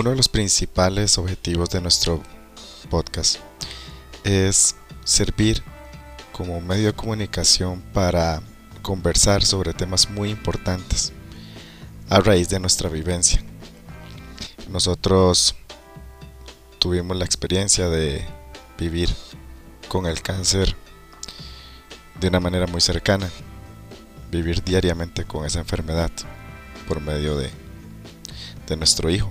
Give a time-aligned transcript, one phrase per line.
[0.00, 2.22] Uno de los principales objetivos de nuestro
[2.88, 3.36] podcast
[4.24, 5.62] es servir
[6.32, 8.40] como medio de comunicación para
[8.80, 11.12] conversar sobre temas muy importantes
[12.08, 13.44] a raíz de nuestra vivencia.
[14.70, 15.54] Nosotros
[16.78, 18.24] tuvimos la experiencia de
[18.78, 19.14] vivir
[19.88, 20.74] con el cáncer
[22.18, 23.28] de una manera muy cercana,
[24.30, 26.10] vivir diariamente con esa enfermedad
[26.88, 27.50] por medio de,
[28.66, 29.30] de nuestro hijo.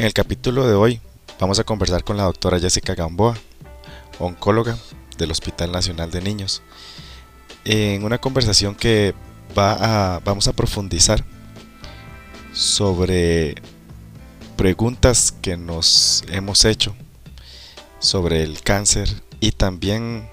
[0.00, 0.98] En el capítulo de hoy
[1.38, 3.36] vamos a conversar con la doctora Jessica Gamboa,
[4.18, 4.78] oncóloga
[5.18, 6.62] del Hospital Nacional de Niños,
[7.66, 9.14] en una conversación que
[9.54, 11.22] va vamos a profundizar
[12.54, 13.56] sobre
[14.56, 16.96] preguntas que nos hemos hecho
[17.98, 19.06] sobre el cáncer
[19.38, 20.30] y también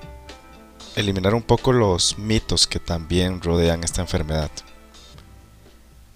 [0.95, 4.49] eliminar un poco los mitos que también rodean esta enfermedad.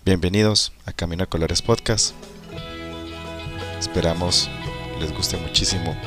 [0.06, 2.16] Bienvenidos a Camino a Colores Podcast.
[3.82, 4.48] Esperamos
[5.00, 5.98] les guste muchísimo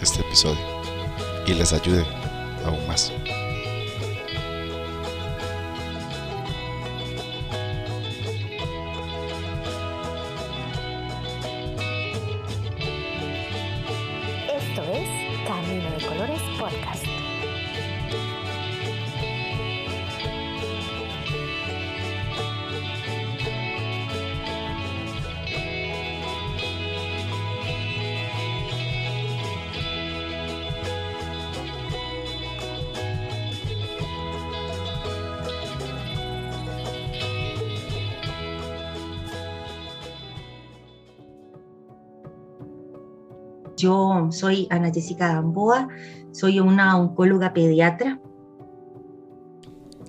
[0.00, 0.60] este episodio
[1.48, 2.06] y les ayude
[2.64, 3.12] aún más.
[44.38, 45.88] Soy Ana Jessica Gamboa,
[46.32, 48.20] soy una oncóloga pediatra.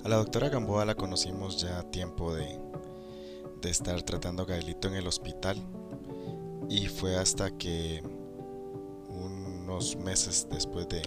[0.04, 2.60] A la doctora Gamboa la conocimos ya a tiempo de,
[3.62, 5.58] de estar tratando a Gaelito en el hospital
[6.70, 8.02] y fue hasta que
[9.10, 11.02] unos meses después de,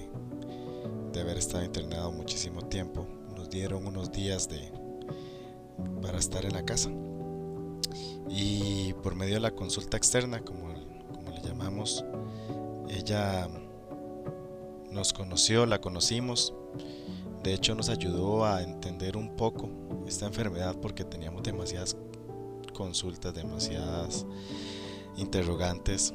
[1.13, 3.07] de haber estado internado muchísimo tiempo,
[3.37, 4.73] nos dieron unos días de,
[6.03, 6.91] para estar en la casa.
[8.29, 10.73] Y por medio de la consulta externa, como,
[11.13, 12.05] como le llamamos,
[12.93, 13.49] ella
[14.91, 16.55] nos conoció, la conocimos.
[17.43, 19.69] De hecho nos ayudó a entender un poco
[20.07, 21.97] esta enfermedad porque teníamos demasiadas
[22.73, 24.27] consultas, demasiadas
[25.17, 26.15] interrogantes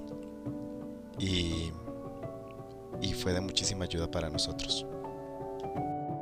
[1.20, 1.72] y,
[3.02, 4.86] y fue de muchísima ayuda para nosotros.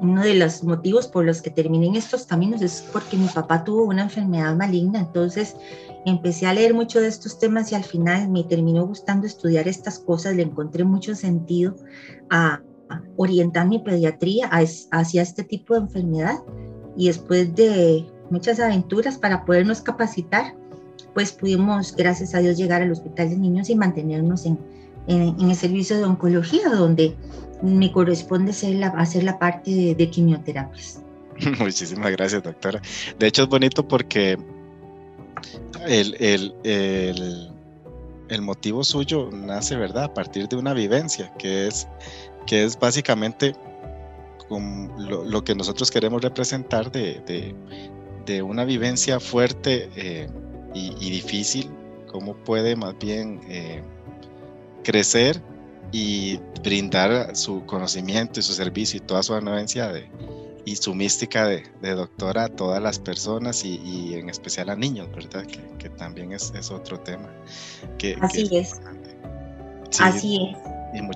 [0.05, 3.63] Uno de los motivos por los que terminé en estos caminos es porque mi papá
[3.63, 5.55] tuvo una enfermedad maligna, entonces
[6.05, 9.97] empecé a leer mucho de estos temas y al final me terminó gustando estudiar estas
[9.97, 11.75] cosas, le encontré mucho sentido
[12.29, 12.61] a,
[13.17, 14.47] orientar mi pediatría
[14.91, 16.35] hacia este tipo de enfermedad.
[16.95, 20.55] Y después de muchas aventuras para podernos capacitar,
[21.15, 24.59] pues pudimos, gracias a Dios, llegar al Hospital de Niños y mantenernos en,
[25.07, 27.15] en, el servicio de oncología, donde
[27.61, 31.01] me corresponde ser la, hacer la parte de, de quimioterapias.
[31.59, 32.81] Muchísimas gracias, doctora.
[33.19, 34.37] De hecho, es bonito porque
[35.87, 37.51] el,
[38.41, 40.05] motivo suyo nace, ¿verdad?
[40.05, 41.87] A partir de una vivencia, que es,
[42.79, 43.55] básicamente
[44.49, 47.53] lo, que nosotros queremos representar de,
[48.25, 50.27] de, una vivencia fuerte eh,
[50.73, 51.69] y, difícil,
[52.11, 53.81] cómo puede más bien eh,
[54.83, 55.41] crecer
[55.97, 60.09] y brindar su conocimiento y su servicio y toda su anuencia de,
[60.65, 65.45] y su mística de, doctora a todas las personas y, en especial a niños, ¿verdad?
[65.45, 67.29] Que, también es, es, otro tema.
[67.97, 68.75] Que, Así es.
[70.01, 70.53] Así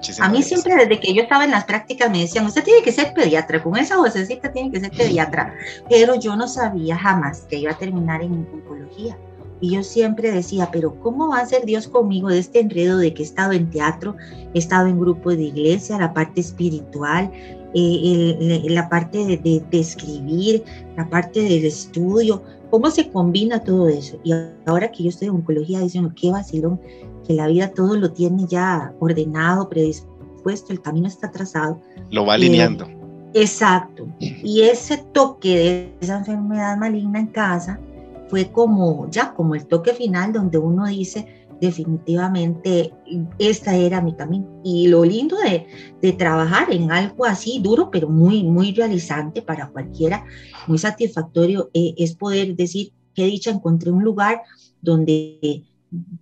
[0.07, 0.22] es.
[0.22, 2.94] a mí siempre desde que yo estaba en las prácticas me decían, usted tiene que
[2.94, 5.56] ser pediatra, con esa vocecita tiene que ser pediatra,
[5.90, 9.17] pero yo no sabía jamás que iba a terminar en oncología.
[9.62, 13.14] Y yo siempre decía, pero ¿cómo va a ser Dios conmigo de este enredo de
[13.14, 14.16] que he estado en teatro,
[14.53, 17.31] he estado en grupo de iglesia, la parte espiritual,
[17.74, 20.64] eh, la parte de, escribir,
[20.96, 24.20] la parte del estudio, cómo se combina todo eso.
[24.24, 24.34] Y
[24.66, 26.79] ahora que yo estoy en oncología, dicen, qué vacilón,
[27.28, 31.79] que la vida todo lo tiene ya ordenado, predispuesto, el camino está trazado.
[32.12, 32.85] Lo va alineando.
[32.85, 32.97] Eh,
[33.35, 34.08] exacto.
[34.20, 37.79] Y ese toque de esa enfermedad maligna en casa
[38.29, 42.93] fue como, ya como el toque final donde uno dice, definitivamente
[43.37, 44.61] esta era mi camino.
[44.64, 45.67] Y lo lindo de,
[46.02, 50.26] de, trabajar en algo así duro, pero muy, muy realizante para cualquiera,
[50.67, 54.41] muy satisfactorio, eh, es poder decir, qué dicha, encontré un lugar
[54.81, 55.66] donde,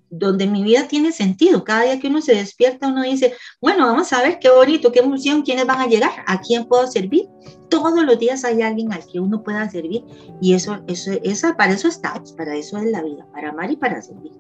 [0.10, 1.64] donde mi vida tiene sentido.
[1.64, 5.00] Cada día que uno se despierta, uno dice, bueno, vamos a ver qué bonito, qué
[5.00, 7.28] emoción, quiénes van a llegar, a quién puedo servir.
[7.69, 10.04] Todos los días hay alguien al que uno pueda servir
[10.42, 13.75] y eso, eso, esa, para eso está, para eso es la vida, para amar y
[13.75, 14.31] para servir.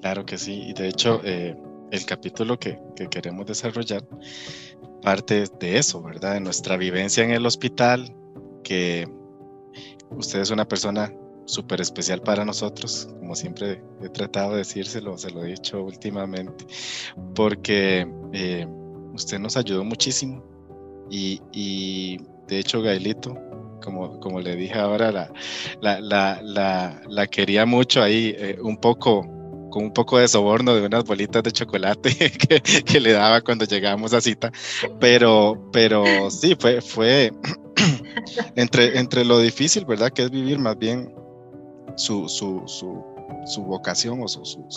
[0.00, 1.56] Claro que sí, y de hecho eh,
[1.90, 4.06] el capítulo que, que, queremos desarrollar
[5.02, 6.34] parte de eso, ¿verdad?
[6.34, 8.14] De nuestra vivencia en el hospital,
[8.62, 9.08] que
[10.10, 11.12] usted es una persona
[11.48, 16.66] súper especial para nosotros, como siempre he tratado de decírselo, se lo he dicho últimamente,
[17.34, 18.66] porque eh,
[19.14, 20.44] usted nos ayudó muchísimo
[21.10, 23.34] y, y de hecho Gailito,
[23.82, 25.32] como, como le dije ahora, la,
[25.80, 29.22] la, la, la, quería mucho ahí, eh, un poco
[29.70, 33.64] con un poco de soborno de unas bolitas de chocolate que, que, le daba cuando
[33.64, 34.52] llegábamos a cita,
[35.00, 37.32] pero, pero sí, fue, fue
[38.56, 40.10] entre, entre lo difícil, ¿verdad?
[40.10, 41.17] Que es vivir más bien
[41.98, 43.04] su, su, su,
[43.44, 44.68] su vocación o su, su,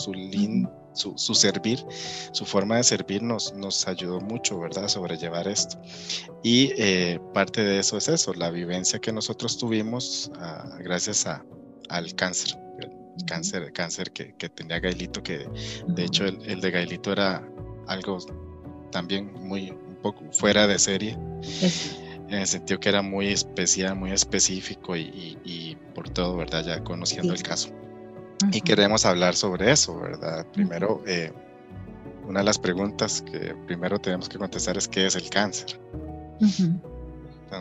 [0.94, 1.86] su, su, servir,
[2.32, 5.80] su forma de servir nos, nos ayudó mucho, ¿verdad?, a sobrellevar esto.
[6.44, 11.46] Y eh, parte de eso es eso, la vivencia que nosotros tuvimos ah, gracias a,
[11.90, 15.48] al cáncer, el cáncer, cáncer que, que, tenía Gailito, que
[15.88, 17.48] de hecho el, el, de Gailito era
[17.88, 18.18] algo
[18.92, 21.18] también muy un poco fuera de serie
[22.32, 26.64] en el sentido que era muy especial, muy específico y, por todo, ¿verdad?
[26.66, 27.70] Ya conociendo el caso.
[28.52, 30.46] Y queremos hablar sobre eso, ¿verdad?
[30.54, 31.32] Primero, eh,
[32.28, 35.80] una de las preguntas que primero tenemos que contestar es qué es el cáncer.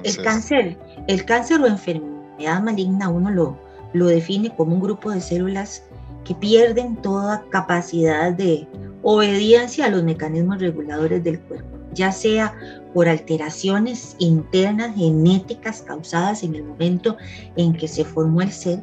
[0.04, 0.78] el cáncer,
[1.08, 3.58] el cáncer o enfermedad maligna uno lo,
[3.92, 5.82] lo define como un grupo de células
[6.24, 8.66] que pierden toda capacidad de
[9.02, 12.54] obediencia a los mecanismos reguladores del cuerpo, ya sea
[12.92, 17.16] por alteraciones internas genéticas causadas en el momento
[17.56, 18.82] en que se formó el ser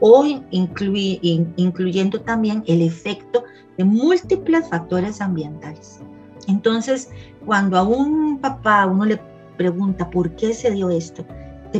[0.00, 3.44] o incluyendo también el efecto
[3.76, 6.00] de múltiples factores ambientales.
[6.46, 7.10] Entonces,
[7.44, 9.20] cuando a un papá uno le
[9.56, 11.24] pregunta por qué se dio esto,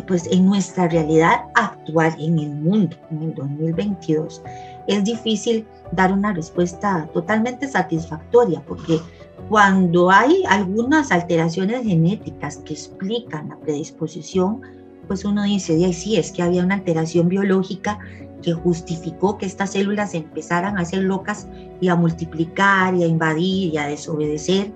[0.07, 4.43] pues en nuestra realidad actual, en el mundo, en el 2022,
[4.87, 9.01] es difícil dar una respuesta totalmente satisfactoria porque
[9.49, 14.61] cuando hay algunas alteraciones genéticas que explican la predisposición,
[15.07, 17.99] pues uno dice, y sí, es que había una alteración biológica
[18.43, 21.49] que justificó que estas células empezaran a ser locas
[21.81, 24.71] y a multiplicar y a invadir y a desobedecer.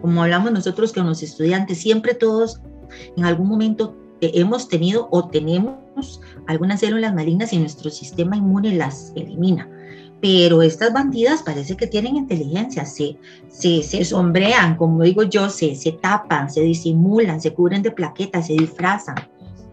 [0.00, 2.60] Como hablamos nosotros con los estudiantes, siempre todos
[3.16, 9.12] en algún momento hemos tenido o tenemos algunas células malignas y nuestro sistema inmune las
[9.16, 9.68] elimina
[10.22, 15.74] pero estas bandidas parece que tienen inteligencia, se, se, se sombrean, como digo yo, se,
[15.74, 19.16] se tapan, se disimulan, se cubren de plaquetas, se disfrazan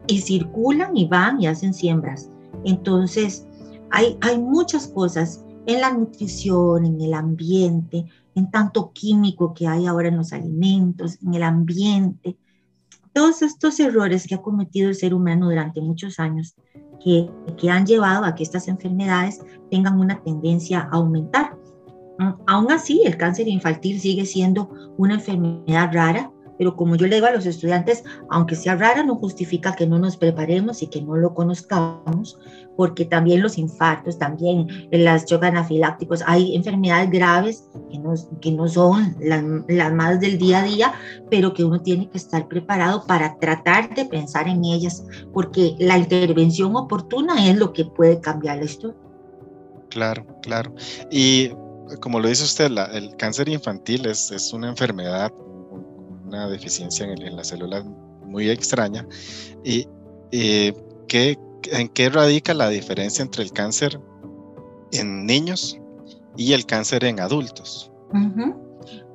[0.08, 2.32] y circulan y van y hacen siembras.
[2.66, 3.46] Entonces,
[3.92, 9.86] hay, hay muchas cosas en la nutrición, en el ambiente, en tanto químico que hay
[9.86, 12.38] ahora en los alimentos, en el ambiente.
[13.14, 16.56] Todos estos errores que ha cometido el ser humano durante muchos años
[17.04, 19.42] que, que han llevado a que estas enfermedades
[19.72, 21.58] tengan una tendencia a aumentar.
[22.48, 27.28] Aún así, el cáncer infantil sigue siendo una enfermedad rara, pero como yo le digo
[27.28, 31.16] a los estudiantes, aunque sea rara, no justifica que no nos preparemos y que no
[31.16, 32.38] lo conozcamos,
[32.76, 38.68] porque también los infartos, también las choques anafilácticos, hay enfermedades graves que no, que no
[38.68, 40.94] son las, las más del día a día,
[41.32, 45.98] pero que uno tiene que estar preparado para tratar de pensar en ellas, porque la
[45.98, 48.98] intervención oportuna es lo que puede cambiar la historia.
[49.90, 50.76] Claro, claro.
[51.10, 51.52] Y
[52.02, 55.32] como lo dice usted, la, el cáncer infantil es, es una enfermedad
[56.30, 57.84] una deficiencia en, las células
[58.26, 59.06] muy extraña.
[59.64, 59.88] ¿Y
[60.32, 61.38] ¿qué,
[61.72, 64.00] en qué radica la diferencia entre el cáncer
[64.92, 65.80] en niños
[66.38, 67.92] y el cáncer en adultos?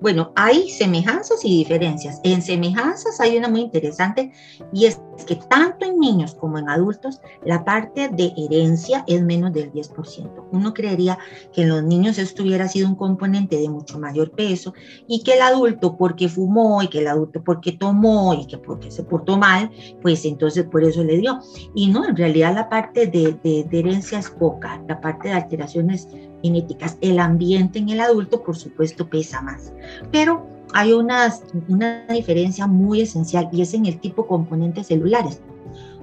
[0.05, 2.21] Bueno, hay semejanzas y diferencias.
[2.25, 4.33] En semejanzas hay una muy interesante
[4.71, 9.55] y es que tanto en niños como en adultos la parte de herencia es menos
[9.55, 10.49] del 10%.
[10.53, 11.19] Uno creería
[11.55, 14.75] que en los niños esto hubiera sido un componente de mucho mayor peso
[15.09, 18.91] y que el adulto porque fumó y que el adulto porque tomó y que porque
[18.91, 19.71] se portó mal,
[20.03, 21.39] pues entonces por eso le dio.
[21.75, 25.35] Y no, en realidad la parte de, de, de herencia es poca, la parte de
[25.35, 26.09] alteraciones
[26.45, 26.99] genéticas.
[27.01, 29.73] El ambiente en el adulto, por supuesto, pesa más.
[30.11, 31.33] Pero hay una,
[31.69, 35.41] una diferencia muy esencial y es en el tipo componentes celulares.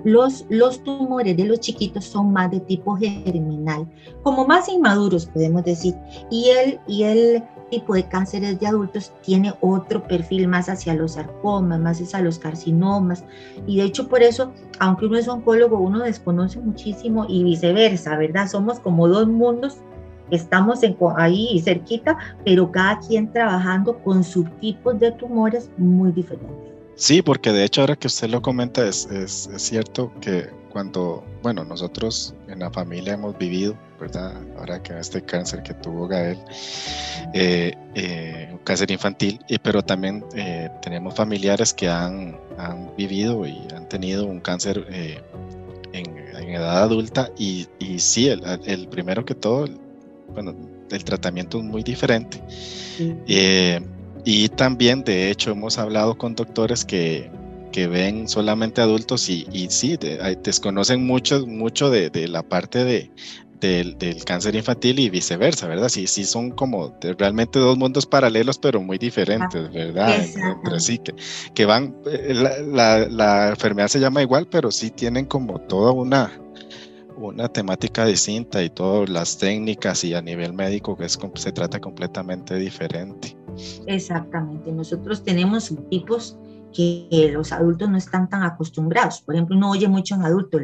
[0.04, 3.88] Los, los tumores de los chiquitos son más de tipo germinal,
[4.24, 5.96] como más inmaduros podemos decir,
[6.32, 11.14] y el, y el tipo de cánceres de adultos tiene otro perfil más hacia los
[11.14, 13.24] sarcomas, más hacia los carcinomas,
[13.68, 18.48] y de hecho por eso, aunque uno es oncólogo, uno desconoce muchísimo y viceversa, ¿verdad?
[18.48, 19.78] Somos como dos mundos
[20.32, 26.72] estamos en, ahí cerquita, pero cada quien trabajando con subtipos de tumores muy diferentes.
[26.96, 31.24] Sí, porque de hecho ahora que usted lo comenta es, es, es cierto que cuando,
[31.42, 34.34] bueno, nosotros en la familia hemos vivido ¿verdad?
[34.58, 36.40] Ahora que este cáncer que tuvo Gael,
[37.34, 40.26] eh, eh, un cáncer infantil, y, pero también
[40.82, 45.22] tenemos familiares que han, han, vivido y han tenido un cáncer en,
[45.94, 49.68] en, edad adulta y, y sí, el, el, primero que todo,
[50.34, 50.56] bueno,
[50.90, 52.42] el tratamiento es muy diferente.
[54.24, 57.30] y también, de hecho, hemos hablado con doctores que
[57.72, 59.98] que ven solamente adultos y, y sí,
[60.44, 63.12] desconocen mucho, mucho de, la parte de,
[63.60, 65.90] del, cáncer infantil y viceversa, ¿verdad?
[65.90, 70.24] Sí, sí son como realmente dos mundos paralelos, pero muy diferentes, ah, ¿verdad?
[70.24, 71.16] Entre sí, que,
[71.54, 76.32] que van, eh, la, la, enfermedad se llama igual, pero sí tienen como toda una,
[77.28, 81.80] una temática distinta y todas las técnicas y a nivel médico que es, se trata
[81.80, 83.38] completamente diferente.
[83.86, 86.38] Exactamente, nosotros tenemos tipos
[86.74, 89.22] que los adultos no están tan acostumbrados.
[89.22, 90.62] Por ejemplo, uno oye mucho en adultos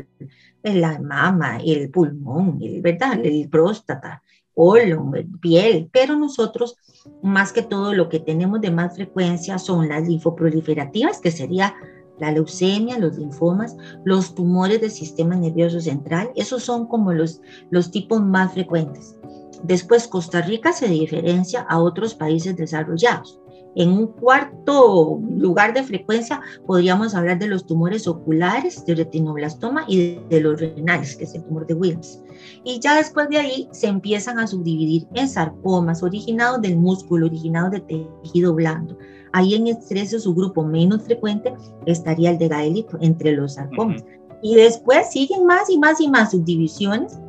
[0.63, 3.19] la mama, el pulmón, el, ¿verdad?
[3.23, 4.21] el próstata,
[4.53, 6.77] colon, piel, pero nosotros
[7.21, 11.75] más que todo lo que tenemos de más frecuencia son las linfoproliferativas, que sería
[12.19, 17.91] la leucemia, los linfomas, los tumores del sistema nervioso central, esos son como los, los
[17.91, 19.15] tipos más frecuentes.
[19.63, 23.39] Después, Costa Rica se diferencia a otros países desarrollados.
[23.77, 30.19] En un cuarto lugar de frecuencia podríamos hablar de los tumores oculares, de retinoblastoma y
[30.29, 32.24] de, los renales, que es el tumor de Wilms.
[32.63, 37.69] Y ya después de ahí se empiezan a subdividir en sarcomas originados del músculo, originados
[37.69, 38.97] de tejido blando.
[39.38, 41.53] Ahí en estrés su grupo menos frecuente
[41.86, 44.03] estaría el de Gaelito entre los sarcomas.
[44.41, 47.20] Y después siguen más y más y más subdivisiones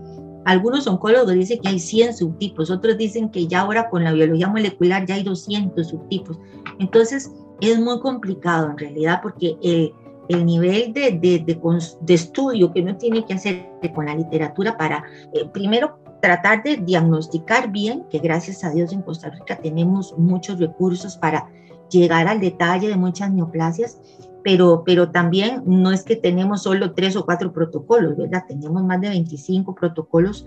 [0.47, 4.49] algunos oncólogos dicen que hay 100 subtipos, otros dicen que ya ahora con la biología
[4.49, 6.39] molecular ya hay 200 subtipos.
[6.79, 9.93] Entonces es muy complicado en realidad porque el,
[10.31, 15.05] el nivel de, de, de, estudio que uno tiene que hacer con la literatura para,
[15.35, 20.59] eh, primero, tratar de diagnosticar bien, que gracias a Dios en Costa Rica tenemos muchos
[20.59, 21.47] recursos para
[21.91, 23.99] llegar al detalle de muchas neoplasias,
[24.43, 28.45] pero, pero también no es que tenemos solo tres o cuatro protocolos, ¿verdad?
[28.49, 30.47] Tenemos más de 25 protocolos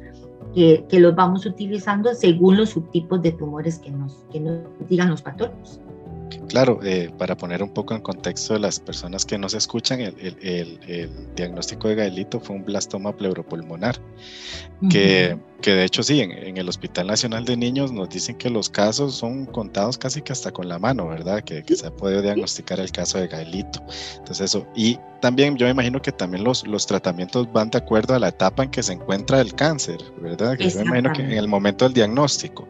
[0.54, 5.10] que, que los vamos utilizando según los subtipos de tumores que nos, que nos digan
[5.10, 5.80] los patólogos.
[6.48, 11.20] Claro, eh, para poner un poco en contexto de las personas que nos escuchan, el,
[11.36, 14.00] diagnóstico de Gaelito fue un blastoma pleuropulmonar,
[14.90, 18.70] que, que de hecho sí, en, el Hospital Nacional de Niños nos dicen que los
[18.70, 21.44] casos son contados casi que hasta con la mano, ¿verdad?
[21.44, 23.82] Que, se ha podido diagnosticar el caso de Gaelito.
[24.18, 28.16] Entonces eso, y también yo me imagino que también los, los tratamientos van de acuerdo
[28.16, 30.58] a la etapa en que se encuentra el cáncer, ¿verdad?
[30.58, 32.68] Que yo me imagino que en el momento del diagnóstico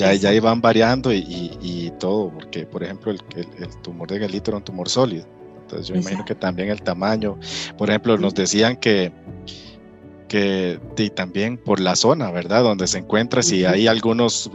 [0.00, 4.50] ya, ya iban variando y, y, todo, porque por ejemplo el, el, tumor de Galito
[4.50, 5.26] era un tumor sólido.
[5.62, 7.38] Entonces yo imagino que también el tamaño,
[7.78, 9.12] por ejemplo, nos decían que,
[10.28, 12.62] que y también por la zona, ¿verdad?
[12.62, 14.50] Donde se encuentra, si hay algunos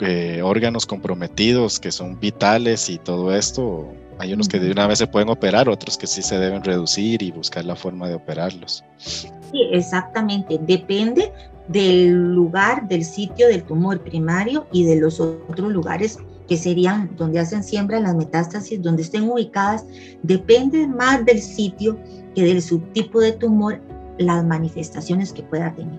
[0.00, 4.98] eh, órganos comprometidos que son vitales y todo esto, hay unos que de una vez
[4.98, 8.82] se pueden operar, otros que sí se deben reducir y buscar la forma de operarlos.
[8.98, 10.58] Sí, exactamente.
[10.60, 11.30] Depende
[11.68, 16.18] del lugar, del sitio del tumor primario y de los otros lugares
[16.48, 19.84] que serían donde hacen siembra las metástasis, donde estén ubicadas,
[20.22, 21.98] depende más del sitio
[22.34, 23.80] que del subtipo de tumor
[24.18, 25.98] las manifestaciones que pueda tener.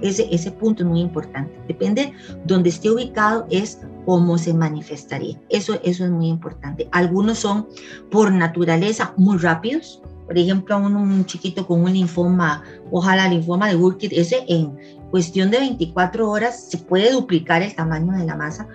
[0.00, 1.52] Ese, ese punto es muy importante.
[1.66, 2.12] Depende
[2.44, 5.40] donde esté ubicado es cómo se manifestaría.
[5.48, 6.88] Eso, eso es muy importante.
[6.92, 7.66] Algunos son
[8.10, 10.02] por naturaleza muy rápidos.
[10.30, 14.76] Por ejemplo, un, un chiquito con un linfoma, ojalá linfoma de Burkitt, ese en,
[15.10, 18.68] cuestión de 24 horas se puede duplicar el tamaño de la masa.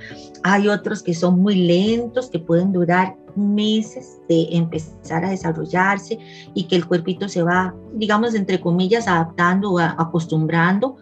[0.44, 6.20] Hay otros que son muy lentos, que pueden durar meses de empezar a desarrollarse
[6.54, 10.98] y que el cuerpito se va, digamos, entre comillas, adaptando o acostumbrando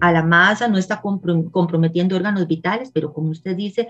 [0.00, 3.88] a la masa, no está comprometiendo órganos vitales, pero como usted dice,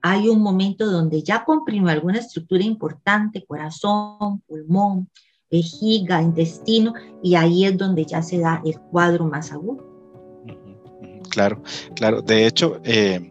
[0.00, 5.10] hay un momento donde ya comprimió alguna estructura importante, corazón, pulmón,
[5.52, 9.86] vejiga, intestino, y ahí es donde ya se da el cuadro más agudo.
[11.30, 11.62] Claro,
[11.94, 12.22] claro.
[12.22, 13.30] De hecho, eh,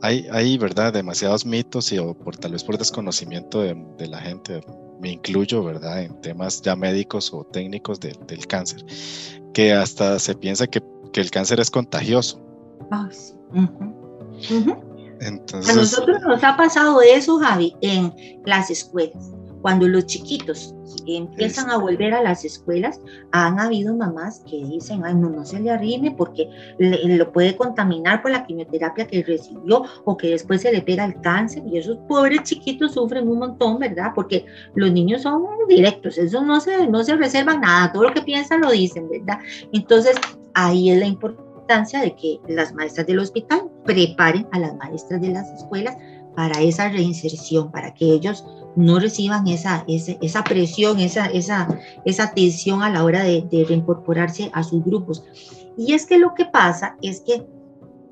[0.00, 0.94] hay, hay, ¿verdad?
[0.94, 4.60] Demasiados mitos y o por tal vez por desconocimiento de, la gente,
[5.00, 6.02] me incluyo, ¿verdad?
[6.02, 8.84] En temas ya médicos o técnicos del cáncer,
[9.52, 12.40] que hasta se piensa que, que el cáncer es contagioso.
[14.40, 14.64] sí.
[15.20, 18.14] Entonces, a nosotros nos ha pasado eso, Javi, en
[18.44, 20.74] las escuelas cuando los chiquitos
[21.06, 23.00] empiezan a volver a las escuelas,
[23.32, 26.48] han habido mamás que dicen, ay, no, no se le arrime porque
[26.78, 31.20] lo puede contaminar por la quimioterapia que recibió o que después se le pega el
[31.20, 34.12] cáncer y esos pobres chiquitos sufren un montón, ¿verdad?
[34.14, 38.22] Porque los niños son directos, eso no se, no se reservan nada, todo lo que
[38.22, 39.38] piensan lo dicen, ¿verdad?
[39.72, 40.16] Entonces,
[40.54, 45.28] ahí es la importancia de que las maestras del hospital preparen a las maestras de
[45.28, 45.96] las escuelas
[46.34, 48.44] para esa reinserción, para que ellos
[48.76, 51.68] no reciban esa, esa, presión, esa, esa,
[52.04, 55.24] esa tensión a la hora de, de reincorporarse a sus grupos.
[55.76, 57.46] Y es que lo que pasa es que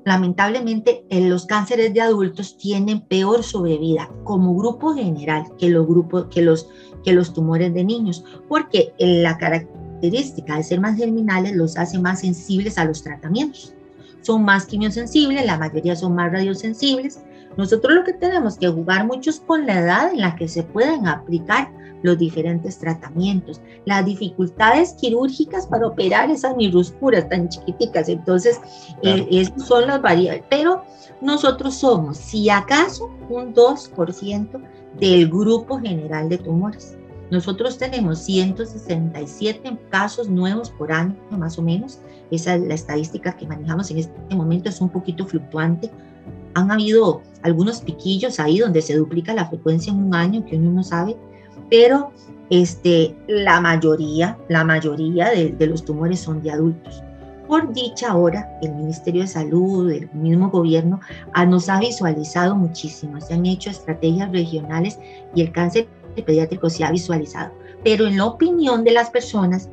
[0.07, 6.27] lamentablemente en los cánceres de adultos tienen peor sobrevida como grupo general que los, grupos,
[6.31, 6.69] que los,
[7.03, 12.21] que los tumores de niños, porque la característica de ser más germinales los hace más
[12.21, 13.73] sensibles a los tratamientos.
[14.21, 17.19] Son más quimiosensibles, la mayoría son más radiosensibles,
[17.57, 20.63] nosotros lo que tenemos que jugar mucho es con la edad en la que se
[20.63, 21.71] pueden aplicar
[22.03, 28.07] los diferentes tratamientos, las dificultades quirúrgicas para operar esas miruscuras tan chiquiticas.
[28.09, 28.61] Entonces,
[29.01, 30.43] eh, esas son las variables.
[30.49, 30.83] Pero
[31.21, 34.61] nosotros somos, si acaso, un 2%
[34.99, 36.95] del grupo general de tumores.
[37.31, 41.99] Nosotros tenemos 167 casos nuevos por año, más o menos.
[42.31, 45.91] Esa es la estadística que manejamos en este momento, es un poquito fluctuante
[46.57, 50.71] han habido algunos piquillos ahí donde se duplica la frecuencia en un año, que uno
[50.71, 51.15] no sabe,
[51.69, 52.11] pero
[52.49, 57.03] este, la mayoría, la mayoría de, de los tumores son de adultos.
[57.47, 60.99] Por dicha hora, el Ministerio de Salud, el mismo gobierno,
[61.33, 63.21] ah, nos ha visualizado muchísimo.
[63.21, 64.99] Se han hecho estrategias regionales
[65.33, 67.53] y el cáncer pediátrico se ha visualizado.
[67.83, 69.69] Pero en la opinión de las personas,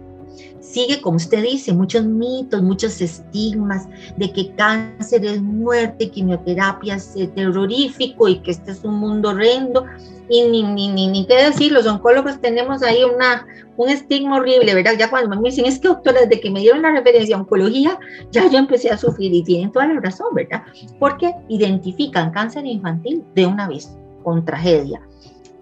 [0.61, 7.15] sigue, como usted dice, muchos mitos, muchos estigmas de que cáncer es muerte, quimioterapia es
[7.17, 9.85] eh, terrorífico y que este es un mundo horrendo.
[10.29, 14.75] Y ni, ni, ni, ni qué decir, los oncólogos tenemos ahí una, un estigma horrible,
[14.75, 14.95] ¿verdad?
[14.99, 17.99] Ya cuando me dicen, es que doctora, desde que me dieron la referencia a oncología,
[18.31, 20.63] ya yo empecé a sufrir y tienen toda la razón, ¿verdad?
[20.99, 25.01] Porque identifican cáncer infantil de una vez, con tragedia.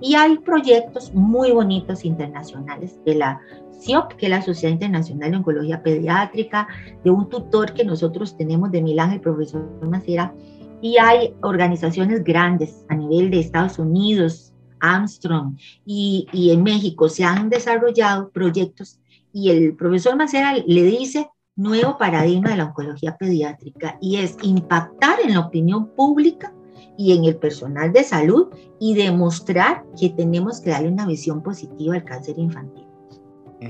[0.00, 3.40] Y hay proyectos muy bonitos internacionales de la
[3.82, 6.68] SIOP, que es la Sociedad Internacional de Oncología Pediátrica,
[7.02, 10.34] de un tutor que nosotros tenemos de Milán, el profesor Macera,
[10.80, 17.24] y hay organizaciones grandes a nivel de Estados Unidos, Armstrong, y, y en México se
[17.24, 18.98] han desarrollado proyectos.
[19.32, 25.20] Y el profesor Macera le dice nuevo paradigma de la oncología pediátrica y es impactar
[25.24, 26.52] en la opinión pública
[26.96, 28.48] y en el personal de salud
[28.80, 32.91] y demostrar que tenemos que darle una visión positiva al cáncer infantil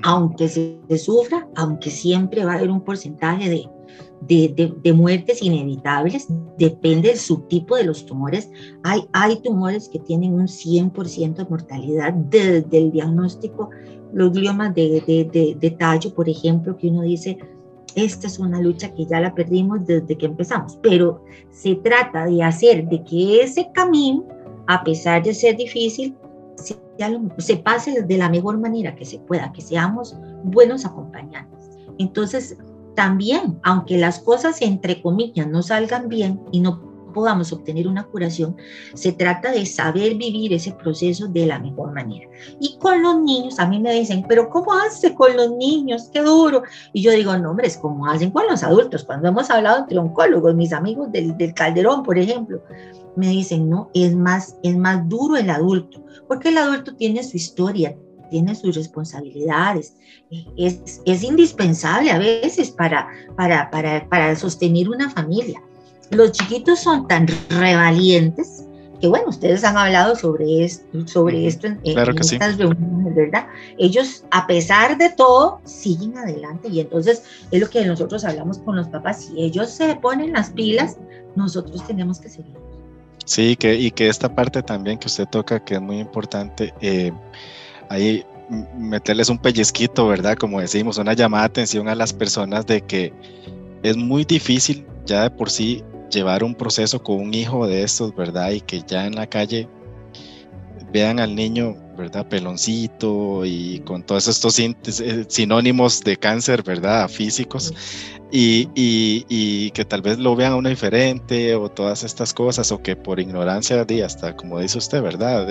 [0.02, 6.28] aunque se, sufra, aunque siempre va a haber un porcentaje de, de, muertes inevitables,
[6.58, 8.50] depende del subtipo de los tumores.
[8.82, 13.70] Hay, hay tumores que tienen un 100% de mortalidad desde el diagnóstico,
[14.12, 17.38] los gliomas de, tallo, por ejemplo, que uno dice,
[17.94, 22.42] esta es una lucha que ya la perdimos desde que empezamos, pero se trata de
[22.42, 24.24] hacer de que ese camino,
[24.66, 26.14] a pesar de ser difícil,
[27.38, 31.70] se pase de la mejor manera que se pueda, que seamos buenos acompañantes.
[31.98, 32.56] Entonces,
[32.94, 38.56] también, aunque las cosas entre comillas no salgan bien y no podamos obtener una curación,
[38.94, 42.26] se trata de saber vivir ese proceso de la mejor manera.
[42.58, 46.08] Y con los niños, a mí me dicen, pero ¿cómo hace con los niños?
[46.12, 46.62] Qué duro.
[46.92, 49.04] Y yo digo, no, hombre, es como hacen con los adultos.
[49.04, 52.62] Cuando hemos hablado entre oncólogos, mis amigos del, del Calderón, por ejemplo,
[53.16, 57.36] me dicen, no, es más, es más duro el adulto, porque el adulto tiene su
[57.36, 57.94] historia,
[58.30, 59.96] tiene sus responsabilidades,
[60.56, 65.62] es, es indispensable a veces para, para, para, para sostener una familia.
[66.10, 68.64] Los chiquitos son tan revalientes
[68.98, 73.46] que bueno, ustedes han hablado sobre esto, sobre esto en, estas reuniones, ¿verdad?
[73.76, 78.74] Ellos, a pesar de todo, siguen adelante y entonces es lo que nosotros hablamos con
[78.76, 80.96] los papás, si ellos se ponen las pilas,
[81.36, 82.61] nosotros tenemos que seguir.
[83.24, 87.12] Sí, que, y que esta parte también que usted toca, que es muy importante, eh,
[87.88, 88.24] ahí
[88.76, 90.36] meterles un pellizquito, ¿verdad?
[90.36, 93.12] Como decimos, una llamada de atención a las personas de que
[93.82, 98.14] es muy difícil ya de por sí llevar un proceso con un hijo de estos,
[98.14, 98.50] ¿verdad?
[98.50, 99.68] Y que ya en la calle
[100.92, 102.26] vean al niño, ¿verdad?
[102.28, 104.74] Peloncito y con todos estos eh,
[105.28, 107.08] sinónimos de cáncer, ¿verdad?
[107.08, 107.72] Físicos.
[108.34, 112.82] Y, y, que tal vez lo vean a uno diferente o todas estas cosas, o
[112.82, 115.46] que por ignorancia, de hasta como dice usted, ¿verdad?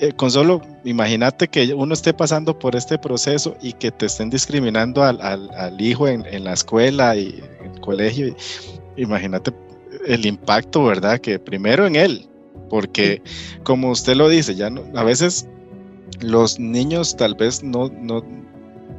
[0.00, 4.28] Eh, con solo, imagínate que uno esté pasando por este proceso y que te estén
[4.28, 8.34] discriminando al, al, al hijo en, en, la escuela y en el colegio.
[8.96, 9.52] Imagínate
[10.06, 11.20] el impacto, ¿verdad?
[11.20, 12.29] Que primero en él,
[12.70, 13.22] porque
[13.64, 15.46] como usted lo dice, ya no, a veces
[16.20, 18.24] los niños tal vez no, no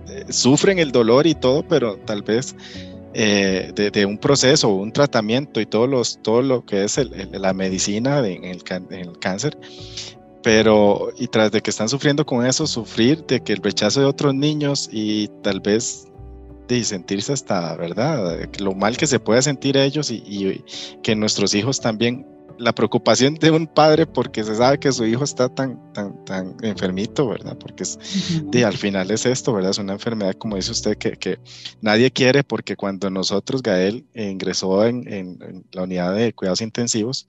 [0.08, 2.56] eh, sufren el dolor y todo, pero tal vez
[3.14, 6.98] eh, de, un proceso o un tratamiento y todo, los, todo lo que es
[7.32, 8.64] la medicina en, el,
[9.20, 9.58] cáncer,
[10.42, 14.06] pero y tras de que están sufriendo con eso, sufrir de que el rechazo de
[14.06, 16.08] otros niños y tal vez
[16.70, 18.48] de sentirse hasta, ¿verdad?
[18.60, 20.64] Lo mal que se puede sentir ellos y,
[21.04, 22.26] que nuestros hijos también
[22.62, 26.56] la preocupación de un padre porque se sabe que su hijo está tan, tan, tan
[26.62, 27.58] enfermito, ¿verdad?
[27.58, 27.98] Porque es,
[28.64, 29.72] al final es esto, ¿verdad?
[29.72, 31.40] Es una enfermedad, como dice usted, que, que
[31.82, 37.28] nadie quiere porque cuando nosotros, Gael, ingresó en, en, la unidad de cuidados intensivos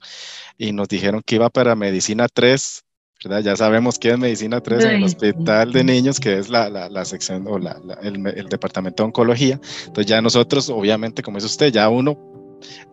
[0.57, 2.83] y nos dijeron que iba para medicina 3,
[3.23, 3.41] ¿verdad?
[3.41, 6.89] Ya sabemos que es medicina 3 en el hospital de niños, que es la, la,
[6.89, 9.59] la sección o la, el, el departamento de oncología.
[9.87, 12.29] Entonces ya nosotros, obviamente, como dice usted, ya uno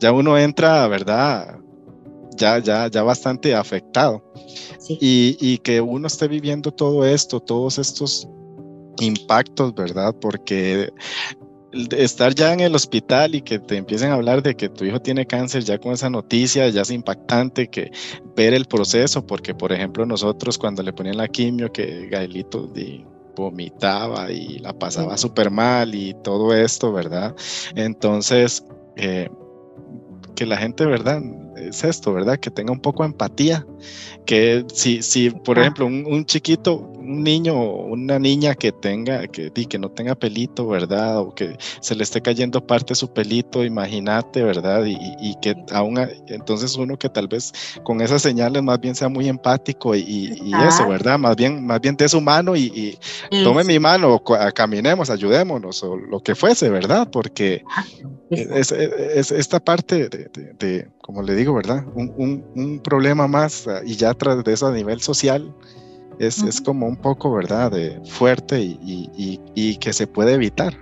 [0.00, 1.60] ya uno entra, ¿verdad?
[2.36, 4.22] Ya, ya, ya bastante afectado.
[4.88, 8.28] Y, y, que uno esté viviendo todo esto, todos estos
[8.98, 10.14] impactos, ¿verdad?
[10.20, 10.90] Porque
[11.72, 15.00] estar ya en el hospital y que te empiecen a hablar de que tu hijo
[15.00, 17.90] tiene cáncer ya con esa noticia ya es impactante que
[18.36, 22.72] ver el proceso porque por ejemplo nosotros cuando le ponían la quimio que Gaelito
[23.36, 27.36] vomitaba y la pasaba súper mal y todo esto verdad
[27.76, 28.64] entonces
[28.96, 29.28] eh,
[30.34, 31.22] que la gente verdad
[31.68, 32.38] es esto, ¿verdad?
[32.38, 33.66] Que tenga un poco de empatía,
[34.26, 39.50] que si, si por ejemplo, un, chiquito, un niño o una niña que tenga, que,
[39.50, 41.20] que no tenga pelito, ¿verdad?
[41.20, 44.84] O que se le esté cayendo parte de su pelito, imagínate, ¿verdad?
[44.84, 49.08] Y, y que aún, entonces uno que tal vez con esas señales más bien sea
[49.08, 51.18] muy empático y, y eso, ¿verdad?
[51.18, 52.98] Más bien, más bien de su mano y,
[53.44, 54.22] tome mi mano,
[54.54, 57.08] caminemos, ayudémonos o lo que fuese, ¿verdad?
[57.10, 57.64] Porque
[58.30, 61.84] es, es, esta parte de, de, como le digo, ¿verdad?
[61.94, 65.52] Un, un, un, problema más ah, y ya tras de eso a nivel social
[66.18, 67.72] es, es como un poco, ¿verdad?
[67.72, 68.78] De fuerte y,
[69.16, 70.74] y, y, que se puede evitar.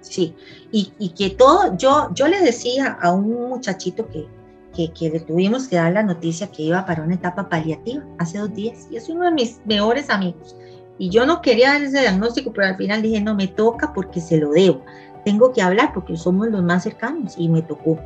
[0.00, 0.34] Sí,
[0.70, 4.26] y, que todo, yo, yo le decía a un muchachito que,
[4.74, 8.38] que, que, le tuvimos que dar la noticia que iba para una etapa paliativa hace
[8.38, 10.56] dos días y es uno de mis mejores amigos.
[10.98, 14.20] Y yo no quería dar ese diagnóstico, pero al final dije, no, me toca porque
[14.20, 14.82] se lo debo
[15.24, 17.98] tengo que hablar porque somos los más cercanos y me tocó.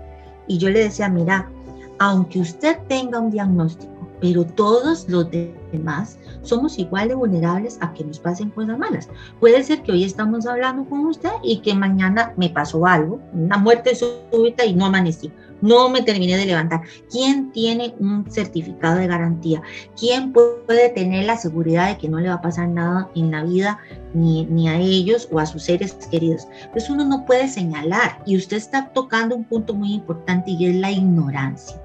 [0.47, 1.51] Y yo le decía, mira,
[1.99, 5.29] aunque usted tenga un diagnóstico, pero todos los
[5.73, 9.09] demás somos igual de vulnerables a que nos pasen cosas malas.
[9.39, 13.59] Puede ser que hoy estamos hablando con usted y que mañana me pasó algo, una
[13.59, 15.31] muerte súbita y no amanecí
[15.61, 16.83] no me terminé de levantar.
[17.11, 19.63] ¿Quién tiene un certificado de garantía?
[19.99, 23.45] ¿Quién puede tener la seguridad de que no le va a pasar nada en la
[23.45, 23.79] vida
[24.15, 26.47] ni, ni a ellos o a sus seres queridos?
[26.73, 30.77] Pues uno no puede señalar y usted está tocando un punto muy importante y es
[30.77, 31.81] la ignorancia.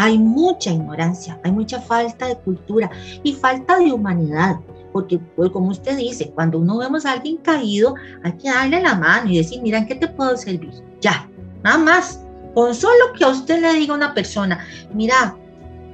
[0.00, 2.88] Hay mucha ignorancia, hay mucha falta de cultura
[3.24, 4.60] y falta de humanidad
[4.92, 8.94] porque pues, como usted dice, cuando uno vemos a alguien caído, hay que darle la
[8.94, 10.72] mano y decir, mira, ¿en qué te puedo servir?
[11.00, 11.28] Ya,
[11.62, 15.36] nada más, con solo que a usted le diga una persona, mira,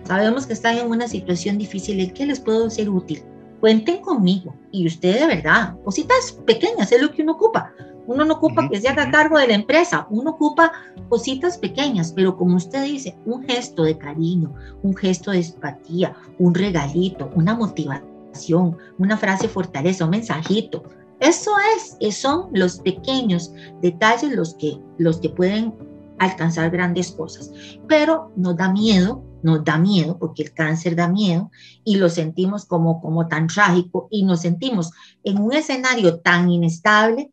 [0.05, 3.23] sabemos que están en una situación difícil, ¿en qué les puedo ser útil?
[3.61, 4.55] Cuenten conmigo.
[4.71, 7.73] Y usted de verdad, cositas pequeñas es lo que uno ocupa.
[8.07, 10.73] Uno no ocupa que se haga cargo de la empresa, uno ocupa
[11.09, 16.55] cositas pequeñas, pero como usted dice, un gesto de cariño, un gesto de empatía, un
[16.55, 20.83] regalito, una motivación, una frase fortaleza, un mensajito.
[21.21, 25.73] Eso es, son los pequeños detalles los que, los que pueden
[26.19, 27.51] alcanzar grandes cosas.
[27.89, 31.51] Pero nos da miedo, nos da miedo, porque el cáncer da miedo
[31.85, 34.91] y lo sentimos como, como tan trágico y nos sentimos
[35.23, 37.31] en un escenario tan inestable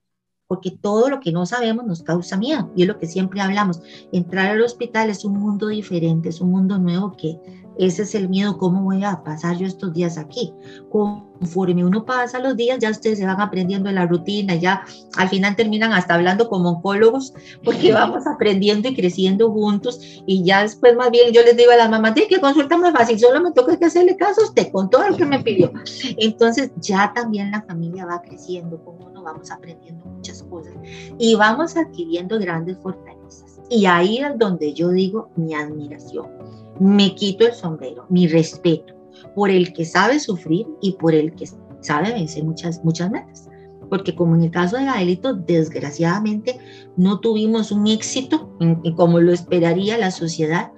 [0.52, 2.70] porque todo lo que no sabemos nos causa miedo.
[2.76, 3.80] Y es lo que siempre hablamos.
[4.12, 7.40] Entrar al hospital es un mundo diferente, es un mundo nuevo que
[7.78, 10.54] ese es el miedo, ¿cómo voy a pasar yo estos días aquí?
[10.90, 14.84] Conforme uno pasa los días, ya ustedes se van aprendiendo la rutina, ya
[15.18, 20.62] al final terminan hasta hablando como oncólogos, porque vamos aprendiendo y creciendo juntos, y ya
[20.62, 23.42] después más bien yo les digo a las mamás, de que consulta más fácil, solo
[23.42, 25.72] me toca que hacerle caso a usted con todo lo que me pidió.
[26.18, 30.74] Entonces ya también la familia va creciendo, con uno vamos aprendiendo muchas cosas
[31.18, 33.60] y vamos adquiriendo grandes fortalezas.
[33.70, 38.96] Y ahí es donde yo digo mi admiración me quito el sombrero, mi respeto
[39.36, 41.48] por el que sabe sufrir y por el que
[41.82, 43.48] sabe vencer muchas, muchas metas.
[43.88, 46.58] Porque como en el caso de Gaelito, desgraciadamente
[46.98, 48.50] no tuvimos un éxito
[48.96, 50.72] como lo esperaría la sociedad,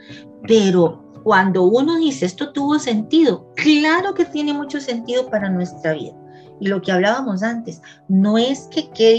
[0.45, 6.17] pero cuando uno dice esto tuvo sentido, claro que tiene mucho sentido para nuestra vida.
[6.59, 9.13] Y lo que hablábamos antes, no es que qué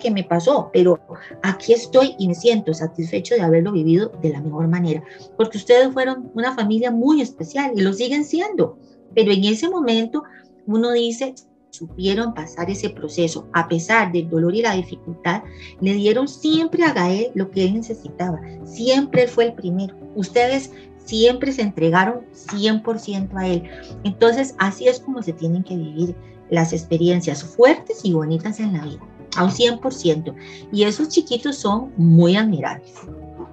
[0.00, 1.00] que me pasó, pero
[1.42, 5.02] aquí estoy y me siento satisfecho de haberlo vivido de la mejor manera,
[5.36, 8.78] porque ustedes fueron una familia muy especial y lo siguen siendo.
[9.14, 10.22] Pero en ese momento
[10.66, 11.34] uno dice,
[11.70, 15.42] supieron pasar ese proceso, a pesar del dolor y la dificultad,
[15.80, 18.40] le dieron siempre a Gael lo que él necesitaba.
[18.64, 19.96] Siempre fue el primero.
[20.14, 20.70] Ustedes
[21.04, 23.62] siempre se entregaron 100% a él.
[24.04, 26.14] Entonces, así es como se tienen que vivir
[26.50, 29.00] las experiencias fuertes y bonitas en la vida.
[29.36, 30.34] A un 100%.
[30.72, 32.92] Y esos chiquitos son muy admirables.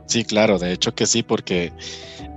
[0.05, 1.73] Sí, claro, de hecho que sí, porque,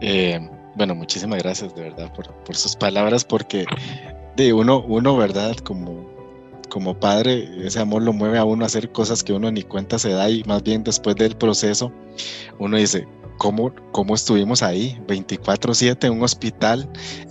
[0.01, 0.41] eh,
[0.75, 3.65] bueno, muchísimas gracias de verdad por, por sus palabras, porque
[4.37, 5.57] de uno, uno, ¿verdad?
[5.57, 6.05] Como,
[6.69, 9.99] como padre, ese amor lo mueve a uno a hacer cosas que uno ni cuenta
[9.99, 11.93] se da y más bien después del proceso,
[12.59, 13.07] uno dice,
[13.41, 16.87] cómo, cómo estuvimos ahí 24/7 en un hospital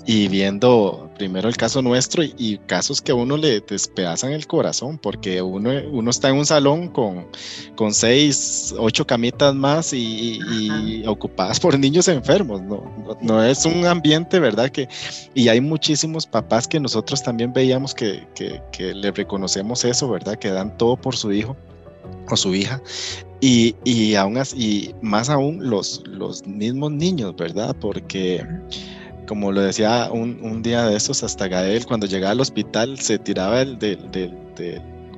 [0.07, 4.97] y viendo primero el caso nuestro y, casos que a uno le despedazan el corazón
[4.97, 7.27] porque uno, uno está en un salón con,
[7.75, 12.63] con seis, ocho camitas más y, ocupadas por niños enfermos.
[12.63, 12.91] No,
[13.21, 14.69] no, es un ambiente, ¿verdad?
[14.69, 14.89] Que,
[15.35, 20.37] y hay muchísimos papás que nosotros también veíamos que, que, que le reconocemos eso, ¿verdad?
[20.37, 21.55] Que dan todo por su hijo
[22.31, 22.81] o su hija
[23.41, 27.75] y, y, aún así, más aún los, los mismos niños, ¿verdad?
[27.79, 28.45] Porque,
[29.27, 33.17] como lo decía un, un día de estos, hasta Gael, cuando llegaba al hospital, se
[33.17, 34.33] tiraba el del, del,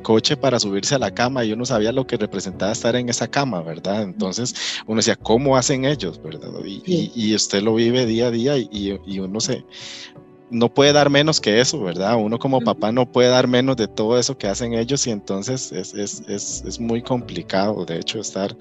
[0.04, 3.28] coche para subirse a la cama y uno sabía lo que representaba estar en esa
[3.28, 4.02] cama, ¿verdad?
[4.02, 6.50] Entonces uno decía, ¿cómo hacen ellos, verdad?
[6.66, 9.64] Y, y, usted lo vive día a día y, y uno se,
[10.52, 12.16] no puede dar menos que eso, ¿verdad?
[12.18, 15.72] Uno como papá no puede dar menos de todo eso que hacen ellos y entonces
[15.72, 18.56] es, es, es, es muy complicado, de hecho, estar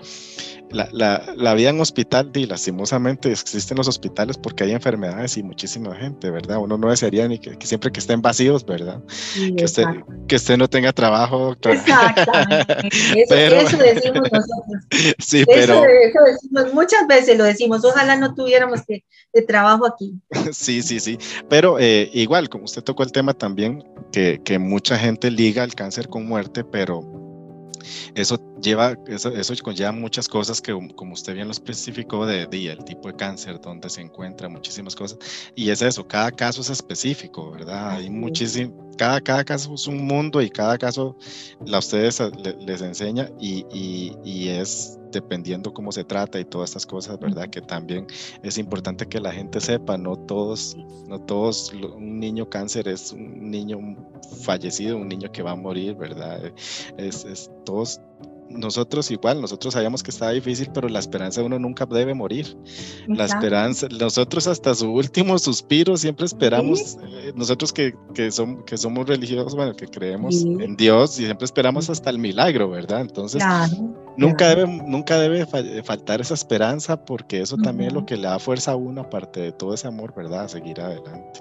[0.70, 5.42] la, la, la, vida en hospital, y lastimosamente existen los hospitales porque hay enfermedades y
[5.42, 6.58] muchísima gente, ¿verdad?
[6.58, 9.02] Uno no desearía ni que, siempre que estén vacíos, ¿verdad?
[9.56, 9.84] que, usted,
[10.28, 11.74] que usted no tenga trabajo, doctora.
[11.74, 12.88] Exactamente.
[13.16, 14.84] Eso, decimos nosotros.
[15.18, 15.84] Sí, pero...
[15.84, 20.14] Eso, decimos, muchas veces lo decimos, ojalá no tuviéramos que, de trabajo aquí.
[20.52, 21.18] Sí, sí, sí.
[21.48, 25.74] Pero eh, igual, como usted tocó el tema también, que, que mucha gente liga el
[25.74, 27.00] cáncer con muerte, pero
[28.14, 32.66] eso lleva, eso, eso conlleva muchas cosas que, como usted bien lo especificó, de, de,
[32.66, 35.18] el tipo de cáncer, donde se encuentra, muchísimas cosas.
[35.54, 37.92] Y es eso, cada caso es específico, ¿verdad?
[37.92, 41.16] Hay muchísimo, cada, cada caso es un mundo y cada caso
[41.72, 42.20] a ustedes
[42.58, 47.48] les enseña y, y, y es dependiendo cómo se trata y todas estas cosas, ¿verdad?
[47.48, 48.06] Que también
[48.42, 50.76] es importante que la gente sepa, no todos,
[51.08, 53.78] no todos, un niño cáncer es un niño
[54.42, 56.52] fallecido, un niño que va a morir, ¿verdad?
[56.98, 58.02] Es, es todos
[58.50, 62.56] nosotros igual, nosotros sabíamos que estaba difícil, pero la esperanza de uno nunca debe morir.
[63.06, 68.30] La esperanza, nosotros hasta su último suspiro siempre esperamos, eh, nosotros que, que,
[68.66, 73.00] que somos religiosos, bueno, que creemos en Dios y siempre esperamos hasta el milagro, ¿verdad?
[73.00, 73.42] Entonces,
[74.16, 75.46] nunca, Debe, nunca debe
[75.82, 79.40] faltar esa esperanza porque eso también es lo que le da fuerza a uno, aparte
[79.40, 80.44] de todo ese amor, ¿verdad?
[80.44, 81.40] A seguir adelante.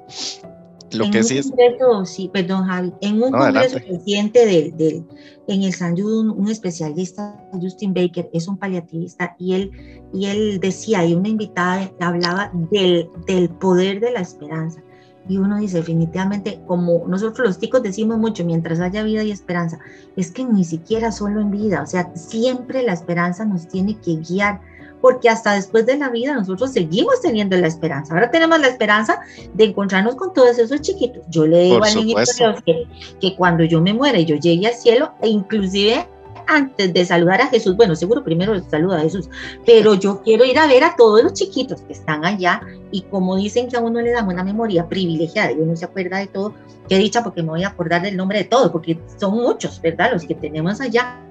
[0.93, 5.06] Lo en que un sí congreso, sí, perdón Javi, en un congreso reciente del, del,
[5.47, 9.71] en el San Jude, un, especialista, Justin Baker, es un paliativista, y él,
[10.13, 14.82] y él decía, y una invitada hablaba del, del poder de la esperanza.
[15.28, 19.80] Y uno dice, definitivamente, como nosotros los chicos decimos mucho, mientras haya vida y esperanza,
[20.15, 24.15] es que ni siquiera solo en vida, o sea, siempre la esperanza nos tiene que
[24.15, 24.62] guiar
[25.02, 28.14] porque hasta después de la vida nosotros seguimos teniendo la esperanza.
[28.14, 29.22] Ahora tenemos la esperanza
[29.54, 31.24] de encontrarnos con todos esos chiquitos.
[31.30, 32.88] Yo le digo al niñito Dios que,
[33.20, 36.08] que cuando yo me muera y yo llegue al cielo, e inclusive
[36.50, 39.30] antes de saludar a Jesús, bueno, seguro primero saluda a Jesús,
[39.66, 43.36] pero yo quiero ir a ver a todos los chiquitos que están allá y como
[43.36, 46.56] dicen que a uno le damos una memoria privilegiada y uno se acuerda de todo,
[46.88, 50.12] qué dicha porque me voy a acordar del nombre de todos, porque son muchos, ¿verdad?
[50.12, 51.22] Los que tenemos allá.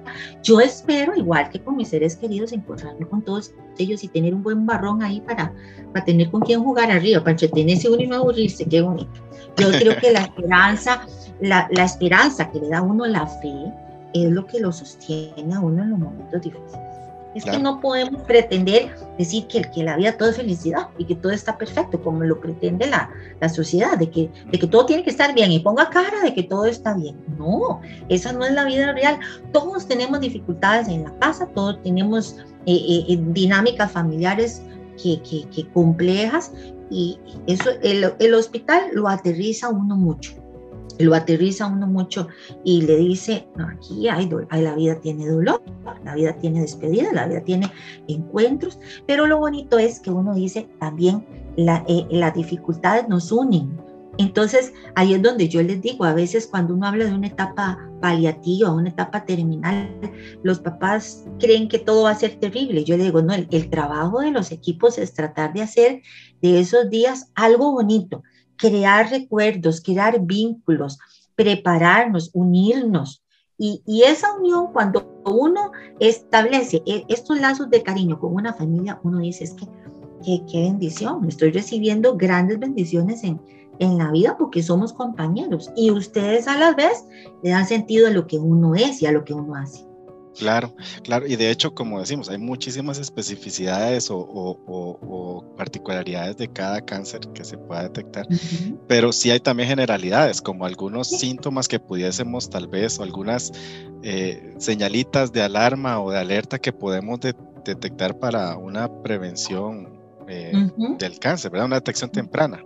[0.41, 4.41] Yo espero, igual que con mis seres queridos, encontrarme con todos ellos y tener un
[4.41, 5.53] buen barrón ahí para,
[5.93, 9.21] para tener con quién jugar arriba, para entretenerse uno y no aburrirse, qué bonito.
[9.57, 11.05] Yo creo que la esperanza,
[11.41, 13.71] la, la esperanza que le da a uno la fe,
[14.13, 16.89] es lo que lo sostiene a uno en los momentos difíciles.
[17.35, 21.15] Es que no podemos pretender decir que, que la vida todo es felicidad y que
[21.15, 25.03] todo está perfecto, como lo pretende la, la sociedad, de que, de que todo tiene
[25.03, 27.15] que estar bien y ponga cara de que todo está bien.
[27.37, 29.19] No, esa no es la vida real.
[29.53, 34.63] Todos tenemos dificultades en la casa, todos tenemos eh, eh, dinámicas familiares
[35.01, 36.51] que, que, que, complejas
[36.89, 40.33] y eso el, el hospital lo aterriza uno mucho
[40.99, 42.27] lo aterriza uno mucho
[42.63, 45.63] y le dice, no, aquí hay, la vida tiene dolor,
[46.03, 47.71] la vida tiene despedida, la vida tiene
[48.07, 53.79] encuentros, pero lo bonito es que uno dice también la, eh, las dificultades nos unen.
[54.17, 57.79] Entonces, ahí es donde yo les digo, a veces cuando uno habla de una etapa
[58.01, 59.89] paliativa, una etapa terminal,
[60.43, 62.83] los papás creen que todo va a ser terrible.
[62.83, 66.01] Yo les digo, no, el, el trabajo de los equipos es tratar de hacer
[66.41, 68.23] de esos días algo bonito,
[68.59, 70.99] crear recuerdos, crear vínculos,
[71.35, 73.23] prepararnos, unirnos.
[73.57, 78.99] Y, y, esa unión, cuando uno establece e, estos lazos de cariño con una familia,
[79.03, 79.65] uno dice, es que
[80.23, 83.41] qué, qué bendición, estoy recibiendo grandes bendiciones en,
[83.79, 87.05] en la vida porque somos compañeros y ustedes a la vez
[87.43, 89.88] le dan sentido a lo que uno es y a lo que uno hace.
[90.39, 90.73] Claro,
[91.03, 97.43] claro, y de hecho, como decimos, hay muchísimas especificidades o, particularidades de cada cáncer que
[97.43, 98.25] se pueda detectar,
[98.87, 103.51] pero sí hay también generalidades, como algunos síntomas que pudiésemos tal vez, o algunas
[104.01, 107.19] eh, señalitas de alarma o de alerta que podemos
[107.65, 109.89] detectar para una prevención
[110.29, 110.53] eh,
[110.99, 111.65] del cáncer, ¿verdad?
[111.65, 112.63] Una detección temprana.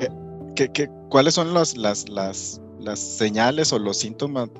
[0.00, 4.50] Eh, cuáles son las, las, las, las señales o los síntomas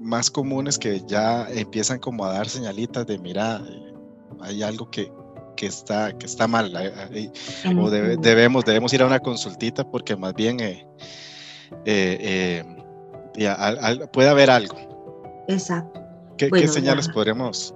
[0.00, 3.62] más comunes que ya empiezan como a dar señalitas de mira,
[4.40, 5.12] hay algo que,
[5.56, 6.72] que está, que está mal,
[7.78, 10.86] o debemos, debemos ir a una consultita porque más bien eh,
[11.84, 12.64] eh,
[13.36, 14.76] eh, puede haber algo.
[15.48, 16.00] Exacto.
[16.36, 17.74] ¿Qué, señales podremos?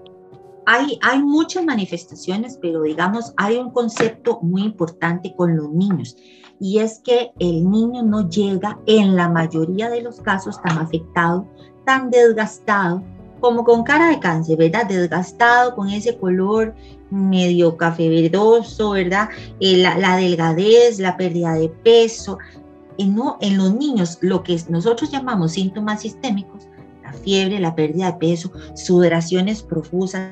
[0.66, 6.16] Hay, hay muchas manifestaciones, pero digamos, hay un concepto muy importante con los niños
[6.62, 11.44] y es que el niño no llega en la mayoría de los casos tan afectado
[11.84, 13.02] tan desgastado,
[13.40, 14.86] como con cara de cáncer, ¿verdad?
[14.86, 16.74] Desgastado, con ese color
[17.10, 19.28] medio café verdoso, ¿verdad?
[19.60, 22.38] Eh, la, delgadez, la pérdida de peso.
[22.96, 26.68] Y no, en los niños, lo que nosotros llamamos síntomas sistémicos,
[27.12, 30.30] fiebre, la pérdida de peso, sudoraciones profusas,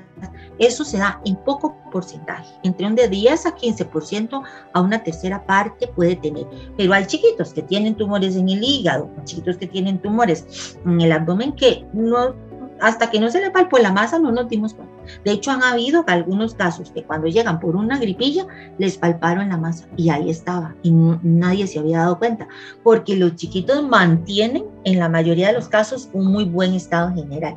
[0.59, 5.45] eso se da en poco porcentaje, entre un de 10 a 15% a una tercera
[5.47, 6.47] parte puede tener.
[6.77, 11.13] Pero hay chiquitos que tienen tumores en el hígado, chiquitos que tienen tumores en el
[11.13, 12.35] abdomen que no
[12.81, 14.90] hasta que no se le palpó la masa no nos dimos cuenta.
[15.25, 18.47] De hecho, han habido algunos casos que cuando llegan por una gripilla
[18.79, 22.49] les palparon la masa y ahí estaba y nadie se había dado cuenta,
[22.83, 27.57] porque los chiquitos mantienen en la mayoría de los casos un muy buen estado general.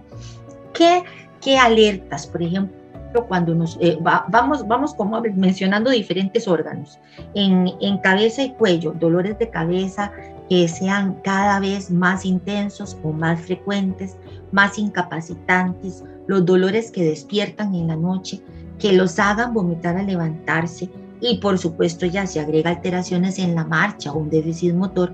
[0.73, 1.03] ¿Qué,
[1.41, 2.83] qué alertas, por ejemplo?
[3.27, 6.99] cuando nos eh, vamos, vamos como mencionando diferentes órganos,
[7.35, 10.11] en, en cabeza y cuello, dolores de cabeza
[10.53, 14.17] que sean cada vez más intensos o más frecuentes,
[14.51, 18.39] más incapacitantes, los dolores que despiertan en la noche,
[18.77, 23.65] que los hagan vomitar al levantarse y por supuesto ya se agrega alteraciones en la
[23.65, 25.11] marcha o un déficit motor,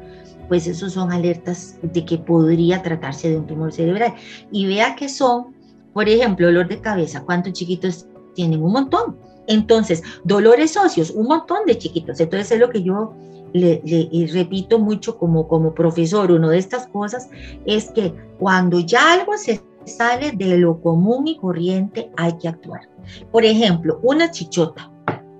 [0.49, 4.15] pues esos son alertas de que podría tratarse de un tumor cerebral.
[4.51, 5.55] Y vea que son,
[5.93, 8.61] por ejemplo, dolor de cabeza, ¿cuántos chiquitos tienen?
[8.61, 9.15] Un montón.
[9.47, 12.19] Entonces, dolores óseos, un montón de chiquitos.
[12.19, 13.13] Entonces es lo que yo
[13.53, 17.29] le, repito mucho como, como profesor, una de estas cosas
[17.65, 22.89] es que cuando ya algo se sale de lo común y corriente, hay que actuar.
[23.31, 24.91] Por ejemplo, una chichota.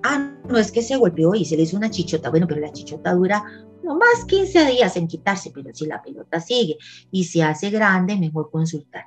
[0.02, 2.30] Ah, no es que se golpeó y se le hizo una chichota.
[2.30, 3.44] Bueno, pero la chichota dura
[3.82, 6.76] no más 15 días en quitarse, pero si la pelota sigue
[7.10, 9.04] y se hace grande, mejor consultar.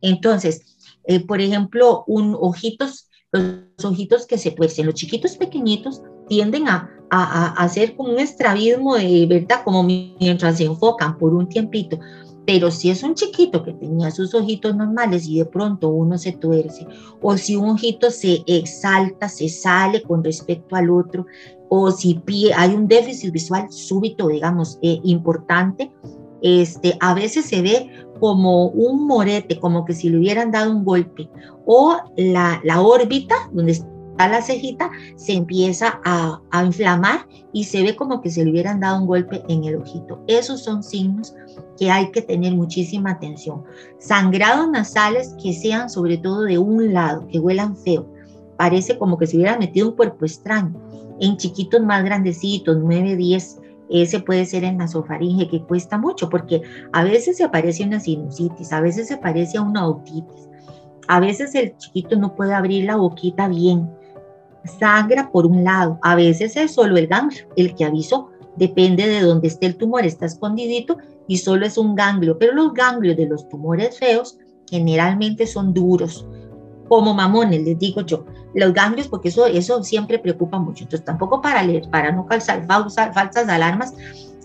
[0.00, 6.68] Entonces, eh, por ejemplo, un ojitos, los ojitos que se pueden, los chiquitos pequeñitos tienden
[6.68, 11.98] a, a, hacer como un estrabismo de verdad, como mientras se enfocan por un tiempito.
[12.46, 16.32] Pero si es un chiquito que tenía sus ojitos normales y de pronto uno se
[16.32, 16.86] tuerce,
[17.20, 21.26] o si un ojito se exalta, se sale con respecto al otro,
[21.68, 22.22] o si
[22.56, 25.92] hay un déficit visual súbito, digamos, eh, importante,
[26.40, 30.84] este, a veces se ve como un morete, como que si le hubieran dado un
[30.84, 31.28] golpe,
[31.66, 33.78] o la, la órbita, donde
[34.26, 39.00] la cejita se empieza a, inflamar y se ve como que se le hubieran dado
[39.00, 40.20] un golpe en el ojito.
[40.26, 41.34] Esos son signos
[41.78, 43.62] que hay que tener muchísima atención.
[43.98, 48.12] Sangrados nasales que sean sobre todo de un lado, que huelan feo.
[48.56, 50.74] Parece como que se hubiera metido un cuerpo extraño.
[51.20, 56.62] En chiquitos más grandecitos, 9, 10, ese puede ser en nasofaringe, que cuesta mucho porque
[56.92, 60.48] a veces se aparece una sinusitis, a veces se parece a una otitis,
[61.08, 63.90] a veces el chiquito no puede abrir la boquita bien,
[64.68, 65.98] sangra por un lado.
[66.02, 68.30] A veces es solo el ganglio el que avisó.
[68.56, 72.38] Depende de dónde esté el tumor, está escondidito y solo es un ganglio.
[72.38, 76.26] Pero los ganglios de los tumores feos generalmente son duros,
[76.88, 78.24] como mamones, les digo yo.
[78.54, 80.84] Los ganglios, porque eso, eso siempre preocupa mucho.
[80.84, 83.94] Entonces, tampoco para leer, para no calzar falsas alarmas,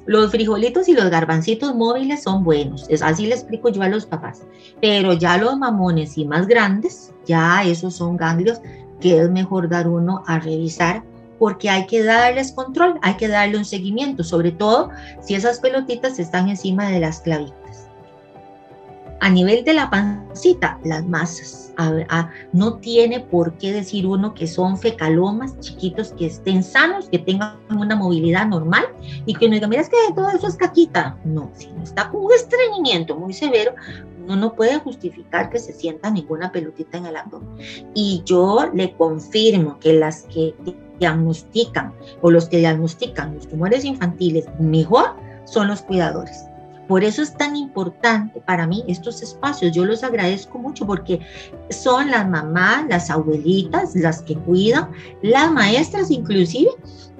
[0.05, 4.05] los frijolitos y los garbancitos móviles son buenos, es así le explico yo a los
[4.05, 4.43] papás,
[4.81, 8.59] pero ya los mamones y más grandes, ya esos son ganglios
[9.03, 11.03] que es mejor dar uno a revisar
[11.37, 14.91] porque hay que darles control, hay que darle un seguimiento, sobre todo
[15.21, 17.89] si esas pelotitas están encima de las clavitas.
[19.19, 21.73] A nivel de la pancita, las masas.
[22.53, 27.57] no tiene por qué decir uno que son fecalomas chiquitos que estén sanos, que tengan
[27.71, 28.85] una movilidad normal
[29.25, 31.17] y que uno diga, mira, es que todo eso es caquita.
[31.25, 33.73] No, si no está con un estreñimiento muy severo,
[34.23, 37.57] uno no puede justificar que se sienta ninguna pelotita en el abdomen.
[37.93, 40.55] Y yo le confirmo que las que
[40.99, 45.15] diagnostican o los que diagnostican los tumores infantiles mejor
[45.45, 46.45] son los cuidadores.
[46.87, 49.71] Por eso es tan importante para mí estos espacios.
[49.71, 51.21] Yo los agradezco mucho porque
[51.69, 56.71] son las mamás, las abuelitas, las que cuidan, las maestras inclusive,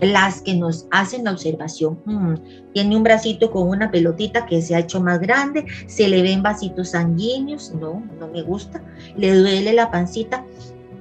[0.06, 2.00] las que nos hacen la observación.
[2.06, 2.36] Mm,
[2.74, 6.44] tiene un bracito con una pelotita que se ha hecho más grande, se le ven
[6.44, 8.82] vasitos sanguíneos, no, no me gusta,
[9.16, 10.44] le duele la pancita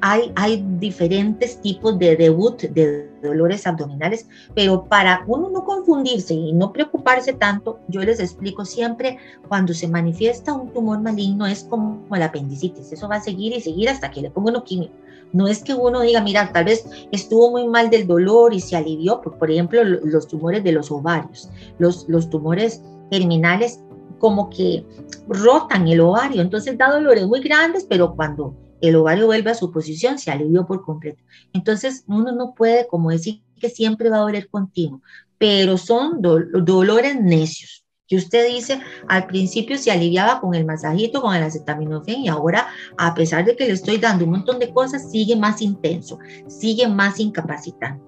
[0.04, 6.72] hay, diferentes tipos de debut de dolores abdominales, pero para uno no confundirse y no
[6.72, 12.22] preocuparse tanto, yo les explico siempre, cuando se manifiesta un tumor maligno es como el
[12.22, 14.90] apendicitis, eso va a seguir y seguir hasta que le ponga uno quimio.
[15.32, 18.76] No es que uno diga, mira, tal vez estuvo muy mal del dolor y se
[18.76, 23.80] alivió, por, ejemplo, los tumores de los ovarios, los, los tumores terminales
[24.18, 24.86] como que
[25.26, 29.72] rotan el ovario, entonces da dolores muy grandes, pero cuando el ovario vuelve a su
[29.72, 31.22] posición, se alivió por completo.
[31.52, 35.02] Entonces, uno no puede como decir que siempre va a doler continuo,
[35.38, 37.81] pero son dolores necios,
[38.12, 42.66] que usted dice, al principio se aliviaba con el masajito, con el acetaminofén, y ahora,
[42.98, 46.86] a pesar de que le estoy dando un montón de cosas, sigue más intenso, sigue
[46.86, 48.04] más incapacitante.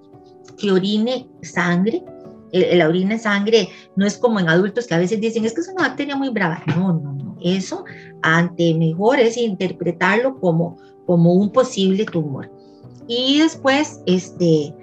[0.59, 2.05] Que orine sangre,
[2.53, 5.69] la orina sangre no es como en adultos que a veces dicen, es que es
[5.69, 6.63] una bacteria muy brava.
[6.67, 7.39] No, no, no.
[7.41, 7.87] Eso,
[8.21, 10.77] ante mejor, es interpretarlo como,
[11.07, 12.53] como un posible tumor.
[13.09, 14.75] Y después, este,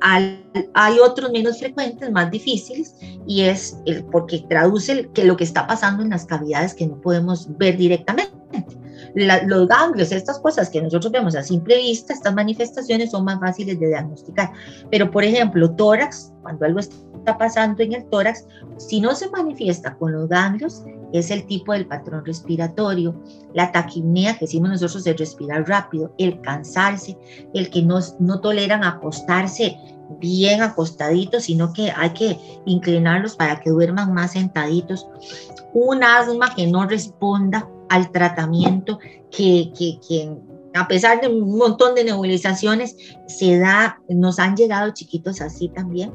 [0.00, 2.94] hay otros menos frecuentes, más difíciles,
[3.26, 3.76] y es
[4.10, 8.38] porque traduce que lo que está pasando en las cavidades que no podemos ver directamente
[9.14, 13.78] los ganglios, estas cosas que nosotros vemos a simple vista, estas manifestaciones son más fáciles
[13.80, 14.52] de diagnosticar.
[14.90, 18.46] Pero, por ejemplo, tórax, cuando algo está pasando en el tórax,
[18.76, 23.20] si no se manifiesta con los ganglios, es el tipo del patrón respiratorio,
[23.54, 27.16] la taquimnea, que decimos nosotros de respirar rápido, el cansarse,
[27.54, 29.76] el que no, no toleran acostarse
[30.20, 35.06] bien acostaditos, sino que hay que inclinarlos para que duerman más sentaditos.
[35.72, 38.98] Un asma que no responda al tratamiento
[39.30, 40.30] que, que,
[40.74, 42.96] a pesar de un montón de nebulizaciones,
[43.26, 46.12] se da, nos han llegado chiquitos así también.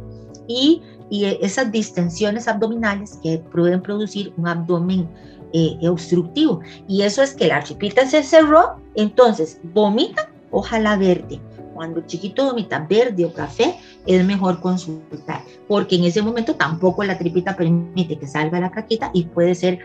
[0.48, 5.08] Y, y esas distensiones abdominales que pueden producir un abdomen
[5.54, 6.62] eh, obstructivo.
[6.88, 11.40] Y eso es que la chipita se cerró, entonces vomita, ojalá verde.
[11.74, 13.76] Cuando el chiquito vomita verde o café,
[14.06, 19.12] es mejor consultar, porque en ese momento tampoco la tripita permite que salga la caquita
[19.14, 19.80] y puede ser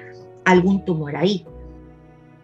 [0.44, 1.46] algún tumor ahí.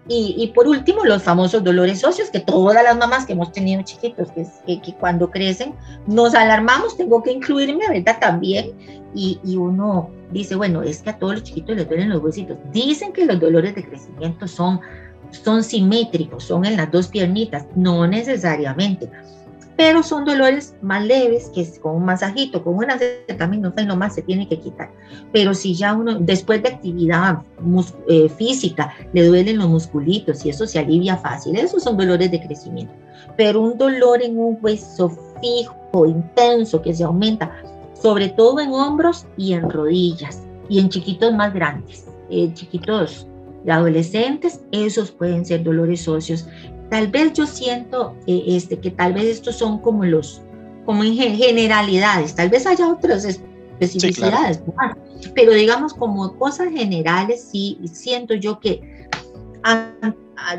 [0.07, 4.29] Y, por último, los famosos dolores óseos, que todas las mamás que hemos tenido chiquitos,
[4.33, 5.75] que, cuando crecen
[6.07, 8.19] nos alarmamos, tengo que incluirme, ¿verdad?
[8.21, 8.73] También.
[9.15, 12.59] Y, y, uno dice, bueno, es que a todos los chiquitos les duelen los huesitos.
[12.71, 14.79] Dicen que los dolores de crecimiento son,
[15.31, 17.65] son simétricos, son en las dos piernitas.
[17.75, 19.09] No necesariamente
[19.77, 24.49] pero son dolores más leves que con un masajito, con una acetaminofén nomás se tiene
[24.49, 24.91] que quitar.
[25.33, 27.43] Pero si ya uno, después de actividad
[28.09, 32.41] eh, física, le duelen los musculitos y eso se alivia fácil, esos son dolores de
[32.41, 32.95] crecimiento.
[33.37, 35.11] Pero un dolor en un hueso
[35.41, 37.53] fijo, intenso, que se aumenta,
[38.01, 43.27] sobre todo en hombros y en rodillas, y en chiquitos más grandes, eh, chiquitos
[43.69, 46.47] adolescentes, esos pueden ser dolores óseos
[46.91, 50.43] Tal vez yo siento eh, este, que tal vez estos son como los,
[50.85, 54.63] como en generalidades, tal vez haya otras especificidades,
[55.35, 59.09] pero digamos como cosas generales, sí siento yo que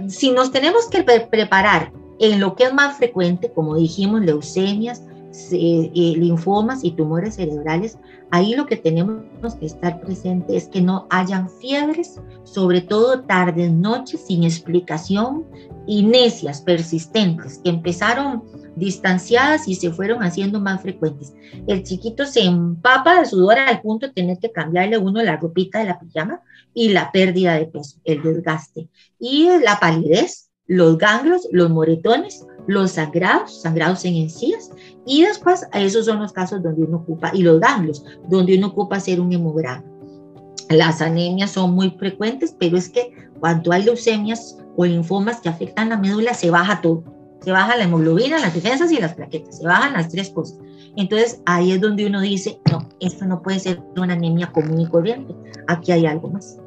[0.07, 5.03] si nos tenemos que preparar en lo que es más frecuente, como dijimos, leucemias,
[5.51, 7.97] eh, linfomas y tumores cerebrales,
[8.31, 13.71] ahí lo que tenemos que estar presente es que no hayan fiebres, sobre todo tardes,
[13.71, 15.45] noches sin explicación
[15.87, 18.43] y necias persistentes que empezaron
[18.75, 21.33] distanciadas y se fueron haciendo más frecuentes.
[21.67, 25.79] El chiquito se empapa de sudor al punto de tener que cambiarle uno la ropita
[25.79, 26.41] de la pijama
[26.73, 32.91] y la pérdida de peso, el desgaste y la palidez, los ganglios, los moretones, los
[32.91, 34.71] sangrados, sangrados en encías
[35.05, 38.97] y después esos son los casos donde uno ocupa, y los ganglios, donde uno ocupa
[38.97, 39.83] hacer un hemograma.
[40.69, 45.89] Las anemias son muy frecuentes, pero es que cuando hay leucemias o linfomas que afectan
[45.89, 47.03] la médula, se baja todo.
[47.41, 50.57] Se baja la hemoglobina, las defensas y las plaquetas, se bajan las tres cosas.
[50.95, 54.87] Entonces ahí es donde uno dice, no, esto no puede ser una anemia común y
[54.87, 55.35] corriente,
[55.67, 56.57] aquí hay algo más.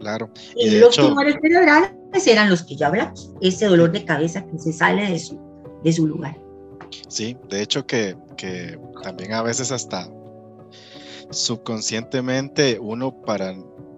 [0.00, 0.30] Claro.
[0.54, 1.90] Y, los tumores cerebrales
[2.26, 5.40] eran los que ya hablamos, ese dolor de cabeza que se sale de su,
[5.82, 6.38] de su lugar.
[7.08, 10.08] Sí, de hecho que, que también a veces hasta
[11.30, 13.56] subconscientemente uno para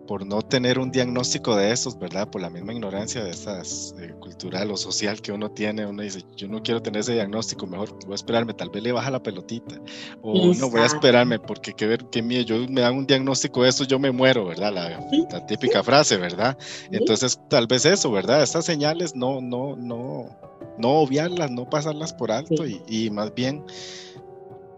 [0.08, 2.28] por no tener un diagnóstico de estos, ¿verdad?
[2.30, 6.24] Por la misma ignorancia de estas eh, cultural o social que uno tiene, uno dice,
[6.34, 9.22] yo no quiero tener ese diagnóstico, mejor voy a esperarme, tal vez le baja la
[9.22, 9.76] pelotita,
[10.22, 13.62] o no voy a esperarme porque que ver, que mío, yo me dan un diagnóstico
[13.62, 14.72] de esto, yo me muero, ¿verdad?
[14.72, 16.56] La, típica frase, ¿verdad?
[16.90, 18.42] Entonces, tal vez eso, ¿verdad?
[18.42, 20.34] Estas señales no, no, no,
[20.78, 23.62] no obviarlas, no pasarlas por alto y, y más bien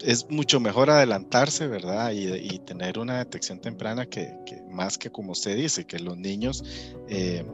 [0.03, 2.13] es mucho mejor adelantarse, ¿verdad?
[2.13, 4.33] Y, tener una detección temprana que,
[4.71, 6.65] más que como usted dice, que los niños
[7.09, 7.45] eh,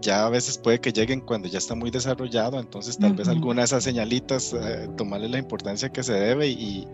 [0.00, 3.62] ya a veces puede que lleguen cuando ya está muy desarrollado, entonces tal vez alguna
[3.62, 6.86] de esas señalitas eh, tomarle la importancia que se debe y,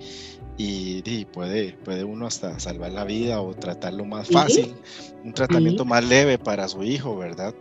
[0.57, 4.75] y, puede, puede uno hasta salvar la vida o tratarlo más fácil,
[5.25, 7.55] un tratamiento más leve para su hijo, ¿verdad?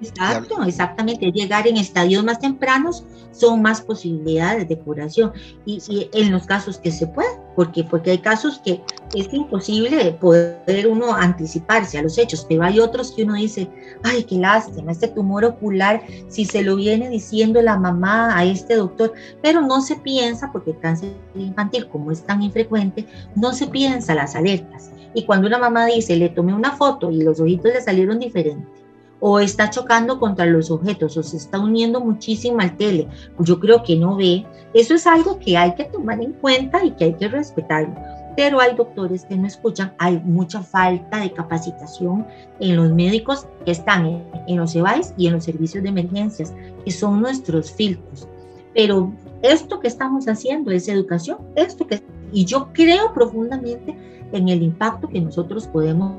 [0.00, 1.32] Exacto, exactamente.
[1.32, 5.32] Llegar en estadios más tempranos son más posibilidades de curación
[5.64, 5.80] y,
[6.12, 8.82] en los casos que se puede, porque, porque hay casos que
[9.14, 13.70] es imposible poder uno anticiparse a los hechos, pero hay otros que uno dice,
[14.02, 18.76] ay, qué lástima, este tumor ocular, si se lo viene diciendo la mamá a este
[18.76, 23.66] doctor, pero no se piensa, porque el cáncer infantil, como es tan infrecuente, no se
[23.66, 24.90] piensa las alertas.
[25.14, 28.85] Y cuando una mamá dice, le tomé una foto y los ojitos le salieron diferentes,
[29.20, 33.08] o está chocando contra los objetos o se está uniendo muchísimo al tele,
[33.40, 34.44] yo creo que no ve,
[34.74, 37.94] eso es algo que hay que tomar en cuenta y que hay que respetarlo.
[38.36, 42.26] Pero hay doctores que no escuchan, hay mucha falta de capacitación
[42.60, 46.52] en los médicos que están en, los EVAIS y en los servicios de emergencias,
[46.84, 48.28] que son nuestros filtros.
[48.74, 49.10] Pero
[49.40, 52.02] esto que estamos haciendo es educación, esto que
[52.32, 53.96] y yo creo profundamente
[54.32, 56.16] en el impacto que nosotros podemos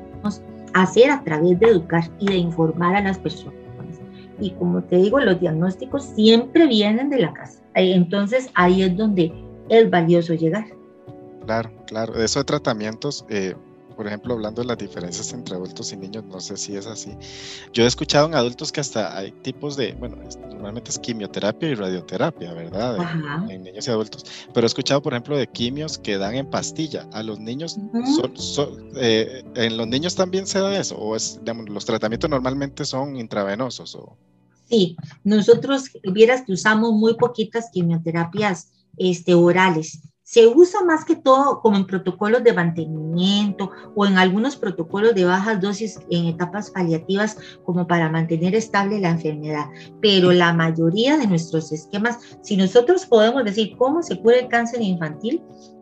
[0.82, 3.56] hacer a través de educar y de informar a las personas.
[4.40, 7.62] Y como te digo, los diagnósticos siempre vienen de la casa.
[7.74, 9.34] Entonces ahí es donde
[9.70, 10.66] es valioso llegar.
[11.46, 12.16] Claro, claro.
[12.16, 13.56] Eso de tratamientos, eh,
[13.98, 17.12] por ejemplo, hablando de las diferencias entre adultos y niños, no sé si es así.
[17.74, 20.18] Yo he escuchado en adultos que hasta hay tipos de, bueno,
[20.50, 22.98] normalmente es quimioterapia y radioterapia, ¿verdad?
[23.50, 24.24] En, niños y adultos.
[24.54, 27.08] Pero he escuchado, por ejemplo, de quimios que dan en pastilla.
[27.12, 27.80] A los niños,
[28.98, 30.96] eh, ¿en los niños también se da eso?
[30.96, 33.96] ¿O es, digamos, los tratamientos normalmente son intravenosos?
[33.96, 34.16] O...
[34.70, 41.62] Sí, nosotros, vieras que usamos muy poquitas quimioterapias este, orales se usa más que todo
[41.62, 47.38] como en protocolos de mantenimiento o en algunos protocolos de bajas dosis en etapas paliativas
[47.64, 49.68] como para mantener estable la enfermedad.
[50.02, 54.82] Pero la mayoría de nuestros esquemas, si nosotros podemos decir cómo se cura el cáncer
[54.82, 55.42] infantil,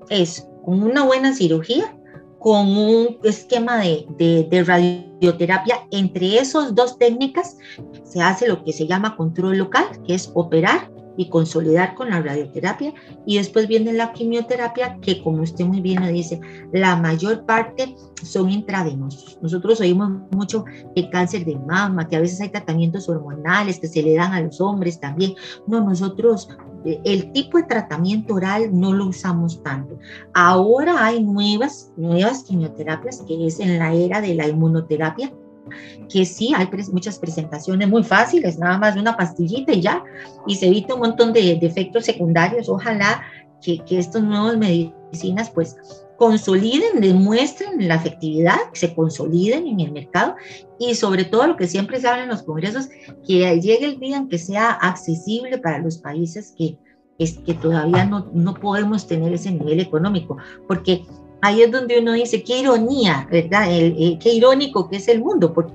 [0.09, 1.97] es con una buena cirugía,
[2.37, 5.87] con un esquema de, radioterapia.
[5.89, 7.57] Entre esas dos técnicas
[8.03, 12.21] se hace lo que se llama control local, que es operar y consolidar con la
[12.21, 12.93] radioterapia.
[13.25, 16.39] Y después viene la quimioterapia, que como usted muy bien lo dice,
[16.71, 19.37] la mayor parte son intravenosos.
[19.41, 24.01] Nosotros oímos mucho el cáncer de mama, que a veces hay tratamientos hormonales que se
[24.01, 25.35] le dan a los hombres también.
[25.67, 26.49] No, nosotros
[26.85, 29.97] eh, el tipo de tratamiento oral no lo usamos tanto.
[30.33, 35.33] Ahora hay nuevas, nuevas quimioterapias, que es en la era de la inmunoterapia,
[36.09, 40.03] que sí, hay muchas presentaciones muy fáciles, nada más una pastillita y ya,
[40.47, 42.69] y se evita un montón de, efectos secundarios.
[42.69, 43.23] Ojalá
[43.61, 45.75] que, que estos nuevos medicinas pues
[46.17, 50.35] consoliden, demuestren la efectividad, se consoliden en el mercado
[50.79, 52.89] y sobre todo lo que siempre se habla en los congresos,
[53.27, 56.77] que llegue el día en que sea accesible para los países que,
[57.17, 60.37] es, que todavía no, no podemos tener ese nivel económico,
[60.67, 61.05] porque
[61.45, 63.71] ahí es donde uno dice, qué ironía, ¿verdad?
[63.71, 65.73] El, qué irónico que es el mundo, porque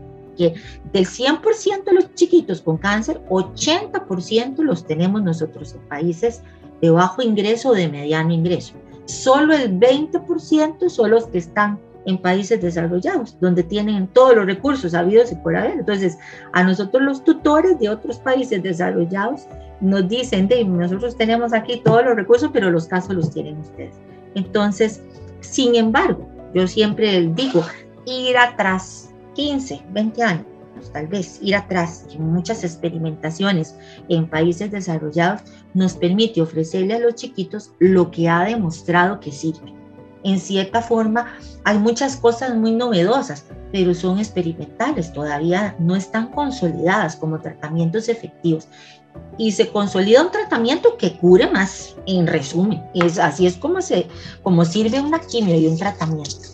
[0.93, 6.43] del 100% de los chiquitos con cáncer, 80% los tenemos nosotros en países
[6.81, 8.75] de bajo ingreso o de mediano ingreso.
[9.05, 14.95] Solo el 20% son los que están en países desarrollados, donde tienen todos los recursos
[14.95, 15.73] habidos y por haber.
[15.73, 16.19] Entonces,
[16.53, 19.43] a nosotros los tutores de otros países desarrollados
[19.81, 23.95] nos dicen, de, nosotros tenemos aquí todos los recursos, pero los casos los tienen ustedes.
[24.35, 25.03] Entonces,
[25.41, 27.65] sin embargo, yo siempre digo,
[28.07, 30.47] ir atrás, 15, 20 años,
[30.93, 33.77] tal vez ir atrás en muchas experimentaciones
[34.09, 35.43] en países desarrollados
[35.75, 39.75] nos permite ofrecerle a los chiquitos lo que ha demostrado que sirve.
[40.23, 41.33] En cierta forma,
[41.65, 48.69] hay muchas cosas muy novedosas, pero son experimentales, todavía no están consolidadas como tratamientos efectivos
[49.39, 52.83] y se consolida un tratamiento que cure más, en resumen.
[52.95, 54.07] Es, así es como, se,
[54.43, 56.49] como sirve una quimio y un tratamiento.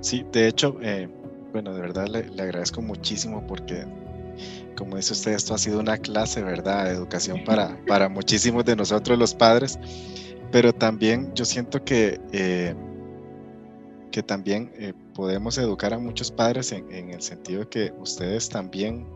[0.00, 1.08] Sí, de hecho, eh,
[1.52, 3.84] bueno, de verdad le, agradezco muchísimo porque,
[4.76, 8.76] como dice usted, esto ha sido una clase, ¿verdad?, de educación para, para muchísimos de
[8.76, 9.78] nosotros los padres,
[10.50, 12.74] pero también yo siento que, eh,
[14.10, 14.72] que también...
[14.78, 19.06] Eh, podemos educar a muchos padres en, el sentido de que ustedes también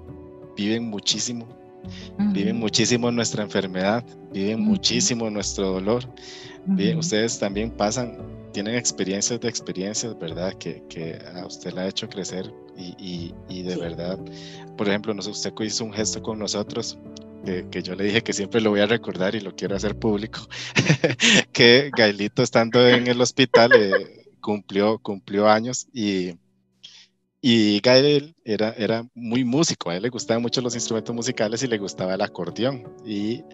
[0.54, 1.48] viven muchísimo,
[2.32, 6.04] viven muchísimo nuestra enfermedad, viven muchísimo nuestro dolor,
[6.98, 8.18] ustedes también pasan,
[8.52, 10.54] tienen experiencias de experiencias, ¿verdad?
[10.54, 14.18] Que, que a usted le ha hecho crecer y, y, de verdad,
[14.76, 16.98] por ejemplo, usted hizo un gesto con nosotros
[17.44, 20.40] que, yo le dije que siempre lo voy a recordar y lo quiero hacer público,
[21.52, 26.34] que Gailito estando en el hospital eh, cumplió, cumplió años y,
[27.46, 31.66] y Gael era, era muy músico, a él le gustaban mucho los instrumentos musicales y
[31.66, 32.90] le gustaba el acordeón.
[33.04, 33.44] Y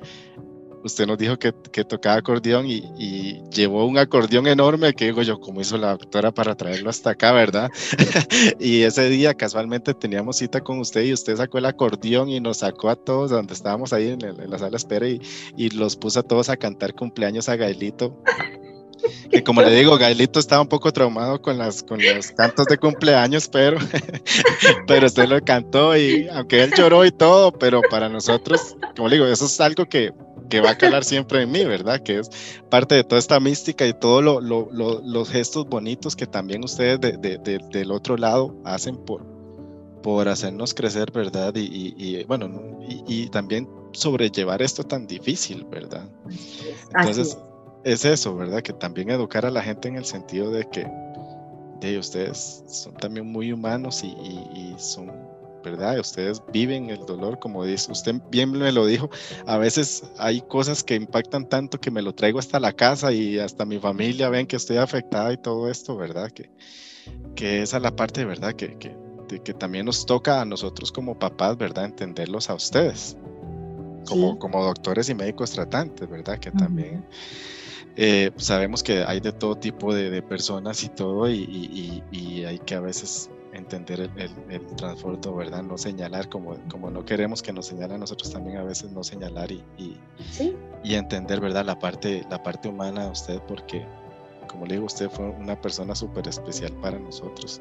[0.85, 5.23] usted nos dijo que, que tocaba acordeón y, y, llevó un acordeón enorme que digo
[5.23, 7.69] yo, como hizo la doctora para traerlo hasta acá, verdad?
[8.61, 12.59] y ese día casualmente teníamos cita con usted y usted sacó el acordeón y nos
[12.59, 15.21] sacó a todos donde estábamos ahí en, la sala de espera y,
[15.57, 18.23] y, los puso a todos a cantar cumpleaños a Gaelito.
[19.31, 22.79] Que como le digo, Gaelito estaba un poco traumado con, las, con los cantos de
[22.79, 23.79] cumpleaños, pero,
[24.87, 29.17] pero usted lo cantó y aunque él lloró y todo, pero para nosotros, como le
[29.17, 30.13] digo, eso es algo que,
[30.49, 32.03] que va a calar siempre en mí, ¿verdad?
[32.03, 32.29] Que es
[32.69, 37.93] parte de toda esta mística y todos lo, los gestos bonitos que también ustedes del
[37.93, 39.25] otro lado hacen por,
[40.03, 41.55] por hacernos crecer, ¿verdad?
[41.57, 46.09] Y, bueno, y, también sobrellevar esto tan difícil, ¿verdad?
[46.95, 47.39] Entonces,
[47.85, 48.63] es eso, ¿verdad?
[48.63, 50.87] Que también educar a la gente en el sentido de que
[51.81, 55.11] de ustedes son también muy humanos y son
[55.63, 55.99] ¿verdad?
[55.99, 59.11] Ustedes viven el dolor, como dice, usted bien me lo dijo,
[59.47, 63.39] a veces hay cosas que impactan tanto que me lo traigo hasta la casa y
[63.39, 66.31] hasta mi familia ven que estoy afectada y todo esto, ¿verdad?
[66.31, 66.51] Que,
[67.35, 68.55] que esa es la parte, ¿verdad?
[68.55, 68.97] Que, que,
[69.43, 71.85] que también nos toca a nosotros como papás, ¿verdad?
[71.85, 73.17] Entenderlos a ustedes,
[74.07, 76.39] como, como doctores y médicos tratantes, ¿verdad?
[76.39, 77.05] Que también...
[77.97, 82.75] Eh, sabemos que hay de todo tipo de, personas y todo y, y, hay que
[82.75, 84.11] a veces entender el,
[84.49, 85.63] el, transporte, ¿verdad?
[85.63, 89.51] No señalar como, como no queremos que nos señalen nosotros también a veces no señalar
[89.51, 89.99] y, y,
[90.85, 91.65] y, entender, ¿verdad?
[91.65, 93.85] La parte, la parte humana de usted porque,
[94.51, 97.61] como le digo, usted fue una persona súper especial para nosotros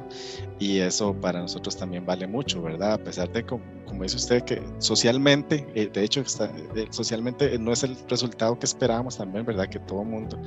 [0.60, 2.94] y eso para nosotros también vale mucho, ¿verdad?
[2.94, 7.58] A pesar de, como, como dice usted, que socialmente, eh, de hecho, está, eh, socialmente
[7.60, 9.68] no es el resultado que esperábamos también, ¿verdad?
[9.70, 10.42] Que todo mundo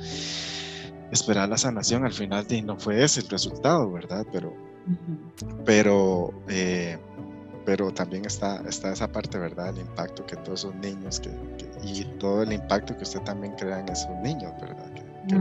[1.11, 4.25] esperaba la sanación, al final y no fue ese el resultado, ¿verdad?
[4.31, 4.53] Pero
[5.65, 6.97] pero, eh,
[7.65, 9.69] pero también está, está esa parte, ¿verdad?
[9.69, 11.29] El impacto que todos esos niños que,
[11.83, 14.92] y todo el impacto que usted también crea en esos niños, ¿verdad?
[15.27, 15.35] Que,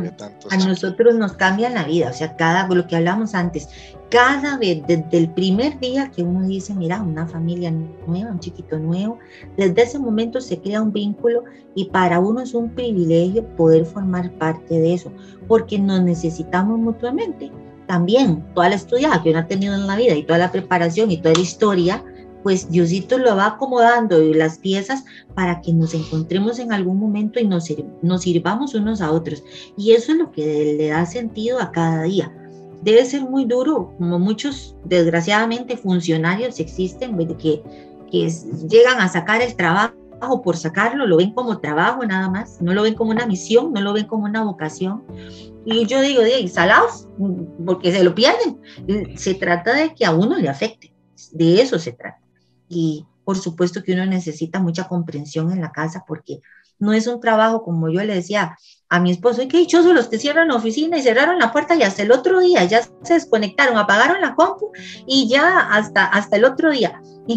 [0.50, 3.68] a nosotros nos cambia la vida, o sea, cada, lo que hablamos antes,
[4.10, 7.72] cada vez, desde el primer día que uno dice, mira, una familia
[8.06, 9.18] nueva, un chiquito nuevo,
[9.56, 14.30] desde ese momento se crea un vínculo y para uno es un privilegio poder formar
[14.32, 15.10] parte de eso,
[15.48, 17.50] porque nos necesitamos mutuamente.
[17.86, 21.10] También toda la estudiada que uno ha tenido en la vida y toda la preparación
[21.10, 22.04] y toda la historia,
[22.42, 27.46] pues Diosito lo va acomodando las piezas para que nos encontremos en algún momento y
[27.46, 27.70] nos,
[28.20, 29.42] sirvamos unos a otros.
[29.76, 32.32] Y eso es lo que le da sentido a cada día.
[32.82, 37.62] Debe ser muy duro, como muchos, desgraciadamente, funcionarios existen que,
[38.10, 38.28] que
[38.68, 39.94] llegan a sacar el trabajo
[40.44, 43.80] por sacarlo, lo ven como trabajo nada más, no lo ven como una misión, no
[43.80, 45.02] lo ven como una vocación.
[45.64, 47.08] Y yo digo, de salados,
[47.64, 48.60] porque se lo pierden.
[49.16, 50.92] Se trata de que a uno le afecte,
[51.32, 52.21] de eso se trata.
[52.74, 56.40] Y por supuesto que uno necesita mucha comprensión en la casa porque
[56.78, 58.56] no es un trabajo como yo le decía
[58.88, 61.74] a mi esposo, y qué dichosos los que cierran la oficina y cerraron la puerta
[61.74, 64.70] y hasta el otro día ya se desconectaron, apagaron la compu
[65.06, 67.00] y ya hasta, hasta el otro día.
[67.26, 67.36] Y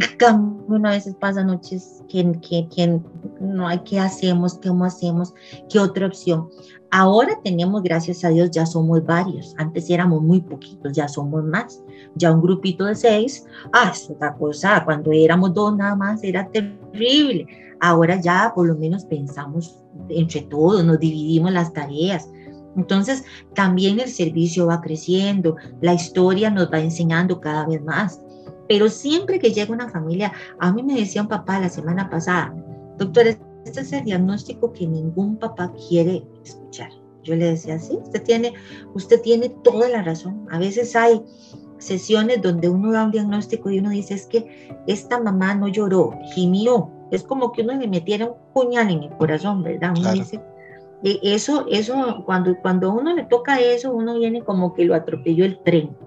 [0.67, 2.99] una veces pasa noches que, que, que
[3.39, 5.33] no hay qué hacemos, cómo hacemos,
[5.69, 6.49] qué otra opción.
[6.91, 9.53] Ahora tenemos, gracias a Dios, ya somos varios.
[9.57, 11.81] Antes éramos muy poquitos, ya somos más.
[12.15, 14.83] Ya un grupito de seis, ah, es otra cosa.
[14.85, 17.47] Cuando éramos dos nada más era terrible.
[17.81, 22.29] Ahora ya por lo menos pensamos entre todos, nos dividimos las tareas.
[22.77, 23.23] Entonces,
[23.53, 28.21] también el servicio va creciendo, la historia nos va enseñando cada vez más.
[28.67, 32.53] Pero siempre que llega una familia, a mí me decía un papá la semana pasada,
[32.97, 33.27] doctor,
[33.65, 36.89] este es el diagnóstico que ningún papá quiere escuchar.
[37.23, 38.53] Yo le decía, sí, usted tiene,
[38.93, 40.47] usted tiene toda la razón.
[40.51, 41.23] A veces hay
[41.79, 46.17] sesiones donde uno da un diagnóstico y uno dice, es que esta mamá no lloró,
[46.33, 46.91] gimió.
[47.11, 49.93] Es como que uno le metiera un puñal en el corazón, ¿verdad?
[49.97, 50.39] Uno dice,
[51.03, 55.45] e, eso, eso, cuando, cuando uno le toca eso, uno viene como que lo atropelló
[55.45, 55.97] el tren.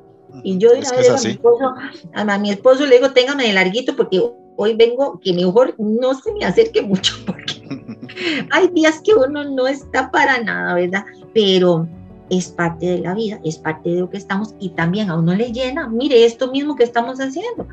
[0.44, 1.74] Y yo vez a mi esposo,
[2.14, 4.22] a mi esposo le digo, téngame de larguito porque
[4.56, 7.14] hoy vengo que mejor no se me acerque mucho
[8.50, 11.04] hay días que uno no está para nada, ¿verdad?
[11.34, 11.88] Pero,
[12.30, 15.34] es parte de la vida, es parte de lo que estamos y también a uno
[15.34, 17.66] le llena, mire esto mismo que estamos haciendo.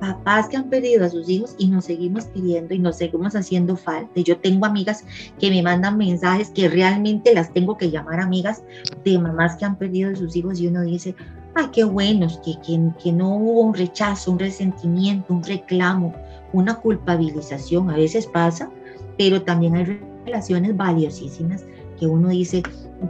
[0.00, 3.76] Papás que han perdido a sus hijos y nos seguimos queriendo y nos seguimos haciendo
[3.76, 4.20] falta.
[4.20, 5.04] Yo tengo amigas
[5.38, 8.62] que me mandan mensajes que realmente las tengo que llamar amigas
[9.04, 11.14] de mamás que han perdido a sus hijos y uno dice,
[11.54, 16.14] ay, qué buenos, que, que, que no hubo un rechazo, un resentimiento, un reclamo,
[16.52, 17.90] una culpabilización.
[17.90, 18.70] A veces pasa,
[19.18, 21.64] pero también hay relaciones valiosísimas
[21.98, 22.62] que uno dice,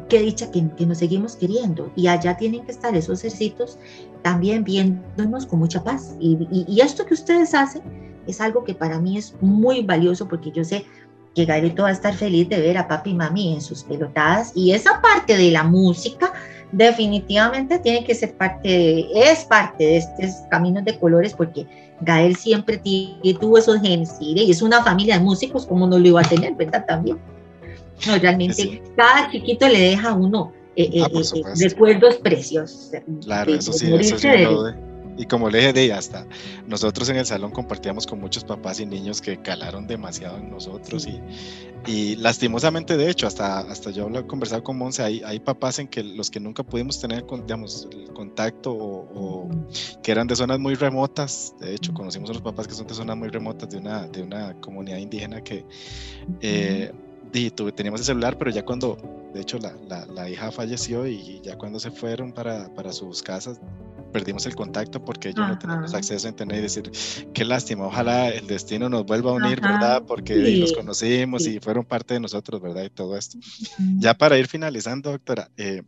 [0.09, 1.93] qué dicha que, que, nos seguimos queriendo.
[1.95, 3.79] Y allá tienen que estar esos ejercicios
[4.23, 6.17] también viéndonos con mucha paz.
[6.19, 7.83] Y, y, esto que ustedes hacen
[8.27, 10.85] es algo que para mí es muy valioso porque yo sé
[11.35, 14.53] que Garito va a estar feliz de ver a papi y mami en sus pelotadas.
[14.55, 16.33] Y esa parte de la música
[16.73, 21.67] definitivamente tiene que ser parte, es parte de estos caminos de colores porque
[22.01, 22.81] Gael siempre
[23.41, 26.55] tuvo esos genes y es una familia de músicos, como no lo iba a tener,
[26.55, 26.85] ¿verdad?
[26.87, 27.19] También.
[28.07, 32.93] No, realmente cada chiquito le deja a uno eh, eh, ah, eh, recuerdos preciosos.
[33.25, 34.88] Claro, eso sí, eso sí lo
[35.19, 36.25] y como le dije, hasta
[36.67, 41.07] nosotros en el salón compartíamos con muchos papás y niños que calaron demasiado en nosotros
[41.07, 41.21] y,
[41.87, 45.89] y lastimosamente, de hecho, hasta, hasta yo he conversado con Monse, hay, hay papás en
[45.89, 49.49] que los que nunca pudimos tener digamos, contacto o,
[50.03, 52.95] que eran de zonas muy remotas, de hecho, conocimos a los papás que son de
[52.95, 55.65] zonas muy remotas de una, de una comunidad indígena que...
[56.41, 56.93] Eh,
[57.31, 58.97] y teníamos el celular, pero ya cuando,
[59.35, 63.23] de hecho, la, la, la, hija falleció y ya cuando se fueron para, para sus
[63.23, 63.61] casas,
[64.13, 66.91] perdimos el contacto porque ellos no teníamos acceso a internet y decir,
[67.33, 70.03] qué lástima, ojalá el destino nos vuelva a unir, ¿verdad?
[70.07, 72.85] Porque los conocimos y fueron parte de nosotros, ¿verdad?
[72.85, 73.39] Y todo esto.
[73.99, 75.83] Ya para ir finalizando, doctora, eh,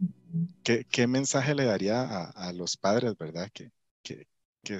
[0.62, 3.48] ¿qué, ¿qué, mensaje le daría a, a los padres, ¿verdad?
[3.52, 3.70] Que,
[4.02, 4.26] que,
[4.62, 4.78] que,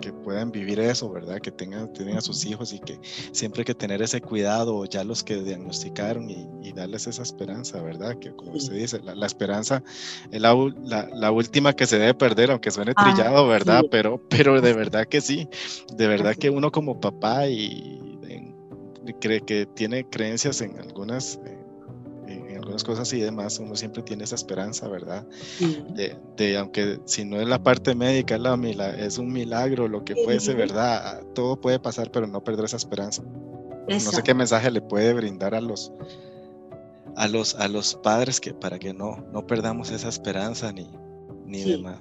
[0.00, 1.40] que, puedan vivir eso, ¿verdad?
[1.40, 2.98] Que tengan, tengan a sus hijos y que
[3.32, 6.46] siempre hay que tener ese cuidado, ya los que diagnosticaron y,
[6.76, 8.18] darles esa esperanza, ¿verdad?
[8.18, 9.82] Que como usted dice, la, esperanza
[10.30, 10.54] es la,
[11.14, 13.82] la, última que se debe perder, aunque suene ah, trillado, ¿verdad?
[13.90, 15.48] Pero, pero de verdad que sí,
[15.96, 18.02] de verdad que uno como papá y,
[19.20, 21.40] cree que tiene creencias en algunas...
[21.46, 21.65] Eh,
[22.76, 25.26] algunas cosas y demás, uno siempre tiene esa esperanza, ¿verdad?
[26.36, 28.54] De, aunque si no es la parte médica, la,
[28.98, 31.22] es un milagro, lo que fuese, ¿verdad?
[31.34, 33.22] Todo puede pasar, pero no perder esa esperanza.
[33.88, 35.92] No sé qué mensaje le puede brindar a los,
[37.16, 40.90] a los, a los padres que para que no, no perdamos esa esperanza ni,
[41.46, 42.00] ni demás.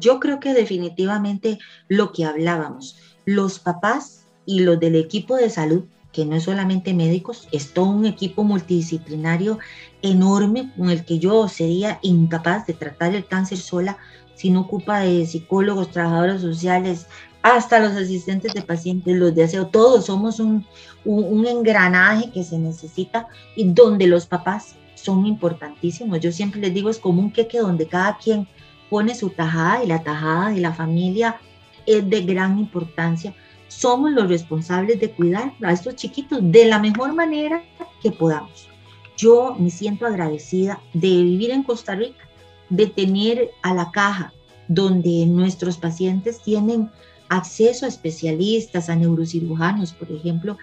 [0.00, 5.84] Yo creo que definitivamente lo que hablábamos, los papás y los del equipo de salud
[6.12, 9.58] que no es solamente médicos, es todo un equipo multidisciplinario
[10.02, 13.96] enorme con el que yo sería incapaz de tratar el cáncer sola,
[14.34, 17.06] si no ocupa de psicólogos, trabajadores sociales,
[17.42, 20.64] hasta los asistentes de pacientes, los de aseo, todos somos un,
[21.04, 26.20] un, engranaje que se necesita y donde los papás son importantísimos.
[26.20, 28.46] Yo siempre les digo, es como un queque donde cada quien
[28.88, 31.40] pone su tajada y la tajada de la familia
[31.84, 33.34] es de gran importancia
[33.78, 37.64] somos los responsables de cuidar a estos chiquitos de la mejor manera
[38.02, 38.68] que podamos.
[39.16, 42.28] Yo me siento agradecida de vivir en Costa Rica,
[42.68, 44.32] de tener a la caja
[44.68, 46.90] donde nuestros pacientes tienen
[47.28, 50.58] acceso a especialistas, a neurocirujanos, por ejemplo,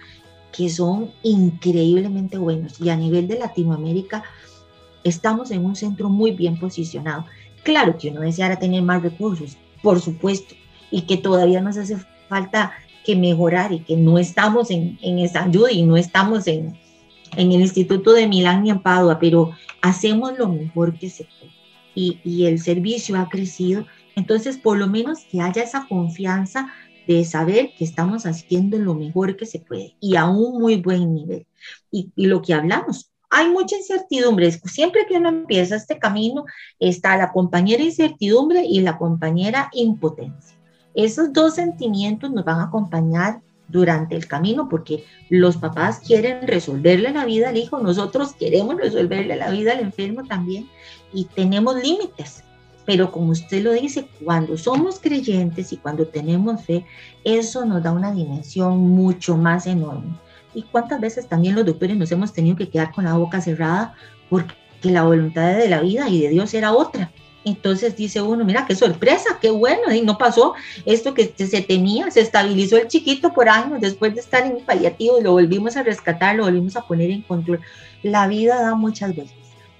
[0.52, 2.80] que son increíblemente buenos.
[2.80, 4.24] Y a nivel de Latinoamérica,
[5.04, 7.26] estamos en un centro muy bien posicionado.
[7.64, 10.54] Claro que uno deseara tener más recursos, por supuesto,
[10.90, 11.96] y que todavía nos hace
[12.28, 12.72] falta
[13.10, 16.78] que mejorar y que no estamos en, en esa ayuda y no estamos en,
[17.36, 19.50] en el Instituto de Milán ni en Padua, pero
[19.82, 21.52] hacemos lo mejor que se puede
[21.94, 23.84] y, y el servicio ha crecido.
[24.14, 26.72] Entonces, por lo menos que haya esa confianza
[27.08, 31.12] de saber que estamos haciendo lo mejor que se puede y a un muy buen
[31.12, 31.46] nivel.
[31.90, 34.52] Y, y, lo que hablamos, hay mucha incertidumbre.
[34.52, 36.44] Siempre que uno empieza este camino,
[36.78, 40.59] está la compañera incertidumbre y la compañera impotencia.
[40.94, 47.12] Esos dos sentimientos nos van a acompañar durante el camino porque los papás quieren resolverle
[47.12, 50.68] la vida al hijo, nosotros queremos resolverle la vida al enfermo también
[51.12, 52.42] y tenemos límites.
[52.84, 56.84] Pero como usted lo dice, cuando somos creyentes y cuando tenemos fe,
[57.24, 60.16] eso nos da una dimensión mucho más enorme.
[60.54, 63.94] ¿Y cuántas veces también los doctores nos hemos tenido que quedar con la boca cerrada
[64.28, 67.12] porque la voluntad de la vida y de Dios era otra?
[67.44, 72.10] Entonces dice uno, mira, qué sorpresa, qué bueno, y no pasó esto que se temía,
[72.10, 75.82] se estabilizó el chiquito por años después de estar en paliativo y lo volvimos a
[75.82, 77.60] rescatar, lo volvimos a poner en control.
[78.02, 79.34] La vida da muchas veces.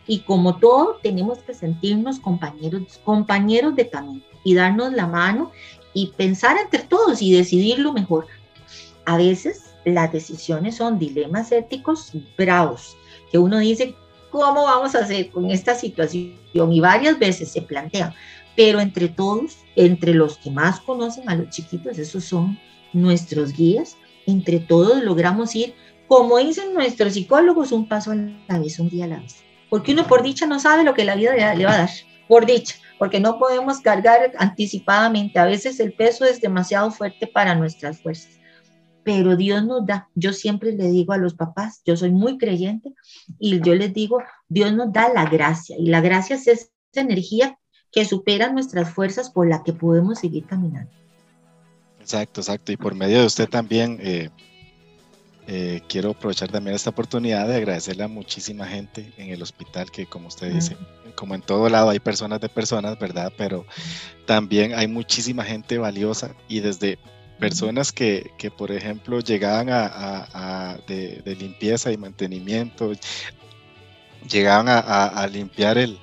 [0.07, 5.53] Y como todo, tenemos que sentirnos compañeros, compañeros de camino y darnos la mano
[5.93, 8.27] y pensar entre todos y decidir lo mejor.
[9.05, 12.97] A veces las decisiones son dilemas éticos bravos,
[13.31, 13.95] que uno dice,
[14.31, 16.35] ¿cómo vamos a hacer con esta situación?
[16.53, 18.14] Y varias veces se plantean,
[18.57, 22.59] pero entre todos, entre los que más conocen a los chiquitos, esos son
[22.93, 25.74] nuestros guías, entre todos logramos ir,
[26.09, 29.37] como dicen nuestros psicólogos, un paso a la vez, un día a la vez.
[29.68, 31.91] Porque uno por dicha no sabe lo que la vida le va a dar,
[32.26, 35.39] por dicha, porque no podemos cargar anticipadamente.
[35.39, 38.39] A veces el peso es demasiado fuerte para nuestras fuerzas
[39.03, 40.09] pero Dios nos da.
[40.14, 42.92] Yo siempre le digo a los papás, yo soy muy creyente
[43.38, 47.59] y yo les digo, Dios nos da la gracia y la gracia es esa energía
[47.92, 50.90] que supera nuestras fuerzas por la que podemos seguir caminando.
[52.01, 52.72] Exacto, exacto.
[52.72, 54.30] Y por medio de usted también eh,
[55.46, 60.07] eh, quiero aprovechar también esta oportunidad de agradecerle a muchísima gente en el hospital que,
[60.07, 60.76] como usted dice,
[61.16, 63.32] como en todo lado hay personas de personas, ¿verdad?
[63.36, 63.66] Pero
[64.26, 66.98] también hay muchísima gente valiosa y desde
[67.41, 72.93] personas que, que por ejemplo, llegaban a, de, limpieza y mantenimiento,
[74.30, 75.99] llegaban a, limpiar el,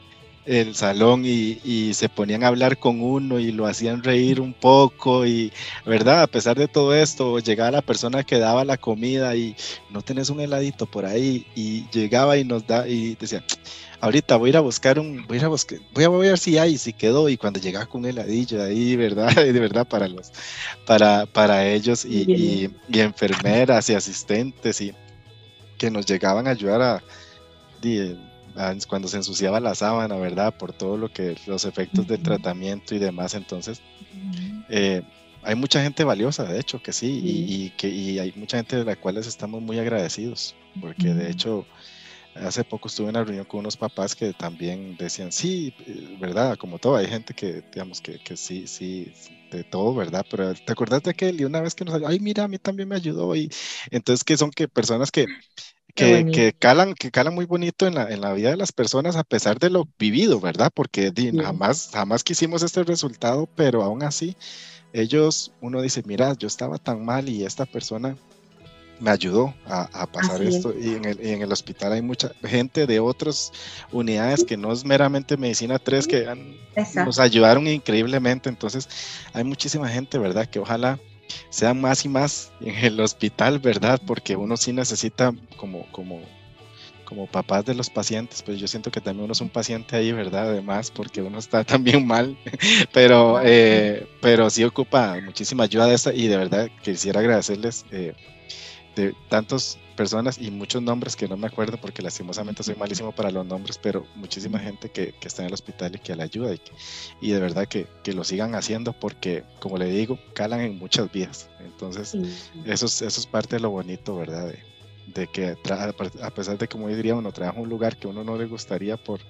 [0.45, 4.53] el salón y, y, se ponían a hablar con uno y lo hacían reír un
[4.53, 5.53] poco y,
[5.85, 6.23] ¿verdad?
[6.23, 9.55] A pesar de todo esto, llegaba la persona que daba la comida y
[9.91, 13.43] no tenés un heladito por ahí y llegaba y nos da y decía,
[14.01, 16.77] ahorita voy a ir a buscar un, voy a buscar, voy a, ver si hay,
[16.77, 19.33] si quedó, y cuando llega con un heladillo ahí, ¿verdad?
[19.35, 20.31] de verdad para los,
[20.85, 24.93] para, para ellos y, y, enfermeras y asistentes y
[25.77, 27.03] que nos llegaban a ayudar a,
[28.87, 30.55] cuando se ensuciaba la sábana, ¿verdad?
[30.57, 33.81] Por todo lo que, los efectos del tratamiento y demás, entonces,
[34.69, 35.03] eh,
[35.43, 38.75] hay mucha gente valiosa, de hecho, que sí, Y, y, que y hay mucha gente
[38.75, 41.65] de la cual les estamos muy agradecidos, porque de hecho
[42.41, 46.57] Hace poco estuve en una reunión con unos papás que también decían, sí, eh, ¿verdad?
[46.57, 49.11] Como todo, hay gente que, digamos, que, que sí, sí,
[49.51, 50.25] de todo, ¿verdad?
[50.29, 52.89] Pero te acuerdas de aquel y una vez que nos ay, mira, a mí también
[52.89, 53.49] me ayudó y
[53.91, 55.25] entonces que son que personas que,
[55.95, 59.15] que, que, calan, que calan muy bonito en la, en la vida de las personas
[59.15, 60.71] a pesar de lo vivido, ¿verdad?
[60.73, 61.11] Porque
[61.41, 64.37] jamás, jamás quisimos este resultado, pero aún así,
[64.93, 68.17] ellos, uno dice, mira, yo estaba tan mal y esta persona
[68.99, 70.73] me ayudó a, pasar esto.
[70.77, 73.51] Y en, el, en, el, hospital hay mucha gente de otras
[73.91, 76.57] unidades que no es meramente medicina 3 que
[77.05, 78.49] nos ayudaron increíblemente.
[78.49, 78.87] Entonces,
[79.33, 80.47] hay muchísima gente, ¿verdad?
[80.47, 80.99] Que ojalá
[81.49, 84.01] sean más y más en el hospital, ¿verdad?
[84.05, 86.21] Porque uno sí necesita como, como,
[87.05, 90.11] como papás de los pacientes, pues yo siento que también uno es un paciente ahí,
[90.11, 90.49] ¿verdad?
[90.49, 92.37] Además, porque uno está también mal,
[92.93, 97.85] pero, eh, pero sí ocupa muchísima ayuda de esta y de verdad quisiera agradecerles.
[97.91, 98.13] Eh,
[98.97, 103.31] de tantas personas y muchos nombres que no me acuerdo porque lastimosamente soy malísimo para
[103.31, 106.53] los nombres, pero muchísima gente que, que está en el hospital y que le ayuda
[106.53, 106.61] y,
[107.21, 111.11] y de verdad que, que, lo sigan haciendo porque, como le digo, calan en muchas
[111.11, 111.49] vidas.
[111.59, 112.15] Entonces,
[112.65, 114.47] eso, es, eso es parte de lo bonito, ¿verdad?
[114.47, 114.59] De,
[115.13, 115.55] de que
[116.21, 118.97] a pesar de, como diría uno, trabaja en un lugar que uno no le gustaría
[118.97, 119.21] por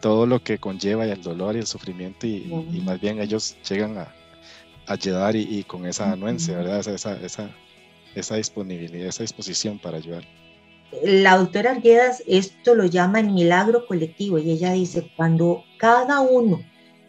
[0.00, 3.56] todo lo que conlleva y el dolor y el sufrimiento y, y más bien ellos
[3.68, 4.02] llegan a,
[4.86, 6.80] a ayudar y, y, con esa anuencia, ¿verdad?
[6.80, 7.50] Esa, esa, esa
[8.36, 10.24] disponibilidad, esa disposición para ayudar.
[11.02, 16.60] La doctora Arguedas esto lo llama el milagro colectivo y ella dice, cuando cada uno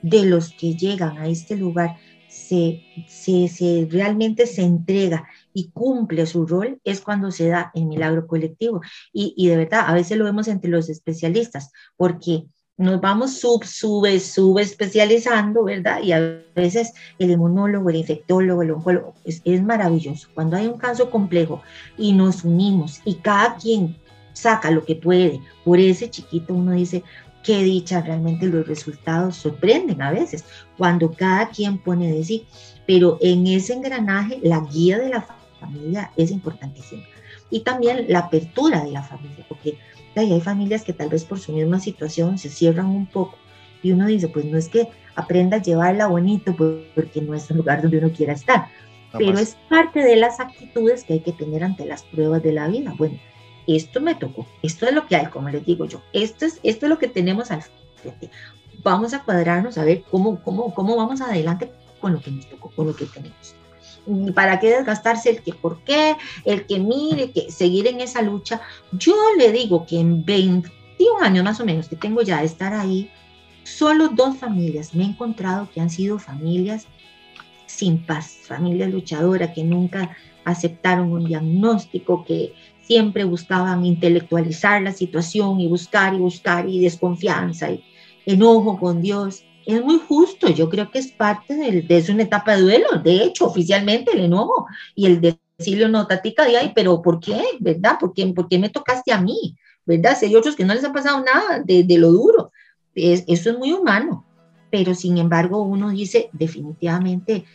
[0.01, 1.97] de los que llegan a este lugar
[2.27, 7.85] se, se, se, realmente se entrega y cumple su rol, es cuando se da el
[7.85, 8.81] milagro colectivo.
[9.13, 12.45] Y, y de verdad, a veces lo vemos entre los especialistas, porque
[12.78, 16.01] nos vamos sub, sube, sube especializando, ¿verdad?
[16.03, 20.30] Y a veces el inmunólogo, el infectólogo, el oncólogo, es, es maravilloso.
[20.36, 21.61] Cuando hay un caso complejo
[21.97, 23.97] y nos unimos y cada quien
[24.34, 27.03] saca lo que puede por ese chiquito, uno dice,
[27.43, 30.45] qué dicha, realmente los resultados sorprenden a veces,
[30.78, 32.45] cuando cada quien pone de sí,
[32.86, 35.25] pero en ese engranaje la guía de la
[35.59, 37.03] familia es importantísima.
[37.49, 39.80] Y también la apertura de la familia, porque
[40.24, 43.38] y hay familias que tal vez por su misma situación se cierran un poco
[43.84, 47.57] y uno dice, pues no es que aprenda a llevarla bonito porque no es el
[47.57, 48.68] lugar donde uno quiera estar,
[49.18, 52.68] pero es parte de las actitudes que hay que tener ante las pruebas de la
[52.68, 52.93] vida.
[52.97, 53.18] Bueno,
[53.68, 56.86] esto me tocó, esto es lo que hay, como les digo yo, esto es, esto
[56.86, 57.63] es lo que tenemos al
[57.95, 58.30] frente.
[58.84, 62.70] Vamos a cuadrarnos a ver cómo, cómo, cómo vamos adelante con lo que nos tocó,
[62.76, 63.55] con lo que tenemos.
[64.33, 68.61] ¿Para qué desgastarse el que por qué, el que mire, que seguir en esa lucha?
[68.91, 72.73] Yo le digo que en 21 años más o menos que tengo ya de estar
[72.73, 73.09] ahí,
[73.63, 76.87] solo dos familias me he encontrado que han sido familias
[77.65, 85.59] sin paz, familias luchadoras que nunca aceptaron un diagnóstico, que siempre buscaban intelectualizar la situación
[85.59, 87.83] y buscar y buscar y desconfianza y
[88.25, 90.49] enojo con Dios es muy justo.
[90.49, 92.88] Yo creo que es parte de, de una etapa de duelo.
[93.03, 94.65] De hecho, oficialmente el enojo
[94.95, 95.22] y el
[95.57, 97.41] decirle no, tatica de ahí, pero ¿por qué?
[97.59, 97.97] ¿Verdad?
[97.99, 99.55] ¿Por qué, ¿Por qué me tocaste a mí?
[99.88, 100.18] ¿verdad?
[100.20, 102.51] Si hay otros que no les ha pasado nada de, lo duro,
[102.93, 104.26] eso es muy humano,
[104.70, 107.45] pero sin embargo uno dice definitivamente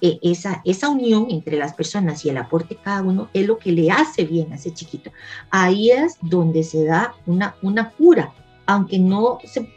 [0.00, 3.58] eh, esa, esa unión entre las personas y el aporte de cada uno es lo
[3.58, 5.12] que le hace bien a ese chiquito.
[5.50, 8.34] Ahí es donde se da una, una cura,
[8.66, 9.68] aunque no se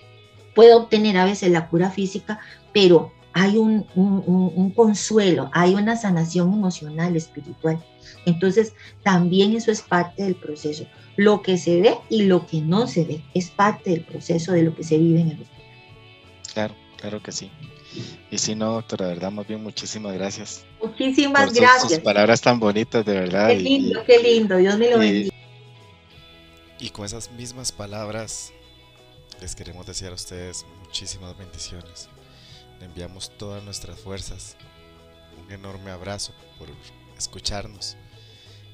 [0.55, 2.39] puede obtener a veces la cura física,
[2.73, 7.83] pero hay un, un, consuelo, hay una sanación emocional, espiritual.
[8.25, 8.73] Entonces,
[9.03, 10.85] también eso es parte del proceso.
[11.15, 14.63] Lo que se ve y lo que no se ve es parte del proceso de
[14.63, 15.65] lo que se vive en el hospital.
[16.53, 17.49] Claro, claro que sí.
[18.29, 20.65] Y si no, doctora, de verdad, más bien muchísimas gracias.
[20.81, 21.91] Muchísimas gracias.
[21.91, 23.49] Sus palabras tan bonitas, de verdad.
[23.49, 24.57] Qué lindo, qué lindo.
[24.57, 25.31] Dios me lo bendiga.
[26.79, 28.53] Y con esas mismas palabras,
[29.41, 32.07] les queremos desear a ustedes muchísimas bendiciones.
[32.79, 34.55] Le enviamos todas nuestras fuerzas.
[35.43, 36.69] Un enorme abrazo por
[37.17, 37.97] escucharnos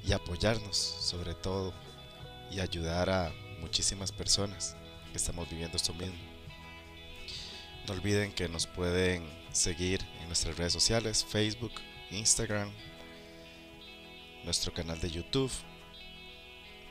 [0.05, 1.73] y apoyarnos, sobre todo,
[2.51, 4.75] y ayudar a muchísimas personas
[5.11, 6.17] que estamos viviendo esto mismo.
[7.87, 11.71] No olviden que nos pueden seguir en nuestras redes sociales, Facebook,
[12.11, 12.69] Instagram,
[14.43, 15.51] nuestro canal de YouTube.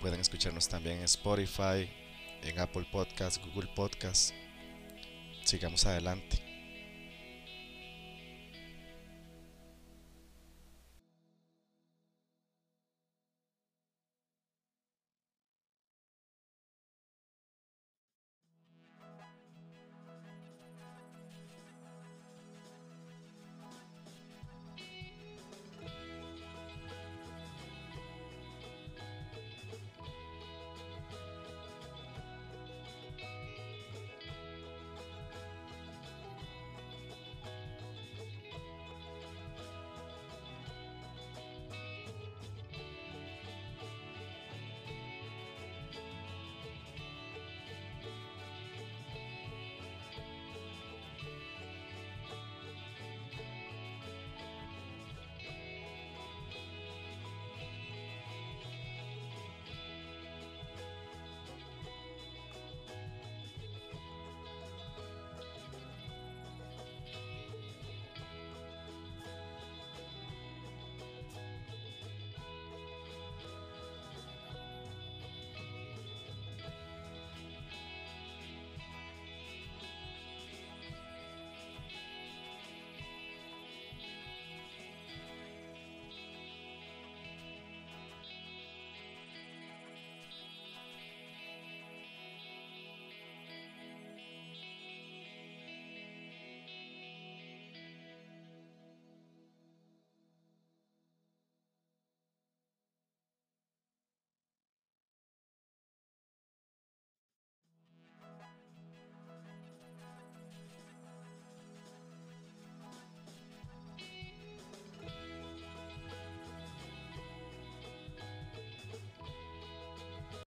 [0.00, 1.90] Pueden escucharnos también en Spotify,
[2.42, 4.34] en Apple Podcast, Google Podcast.
[5.44, 6.45] Sigamos adelante.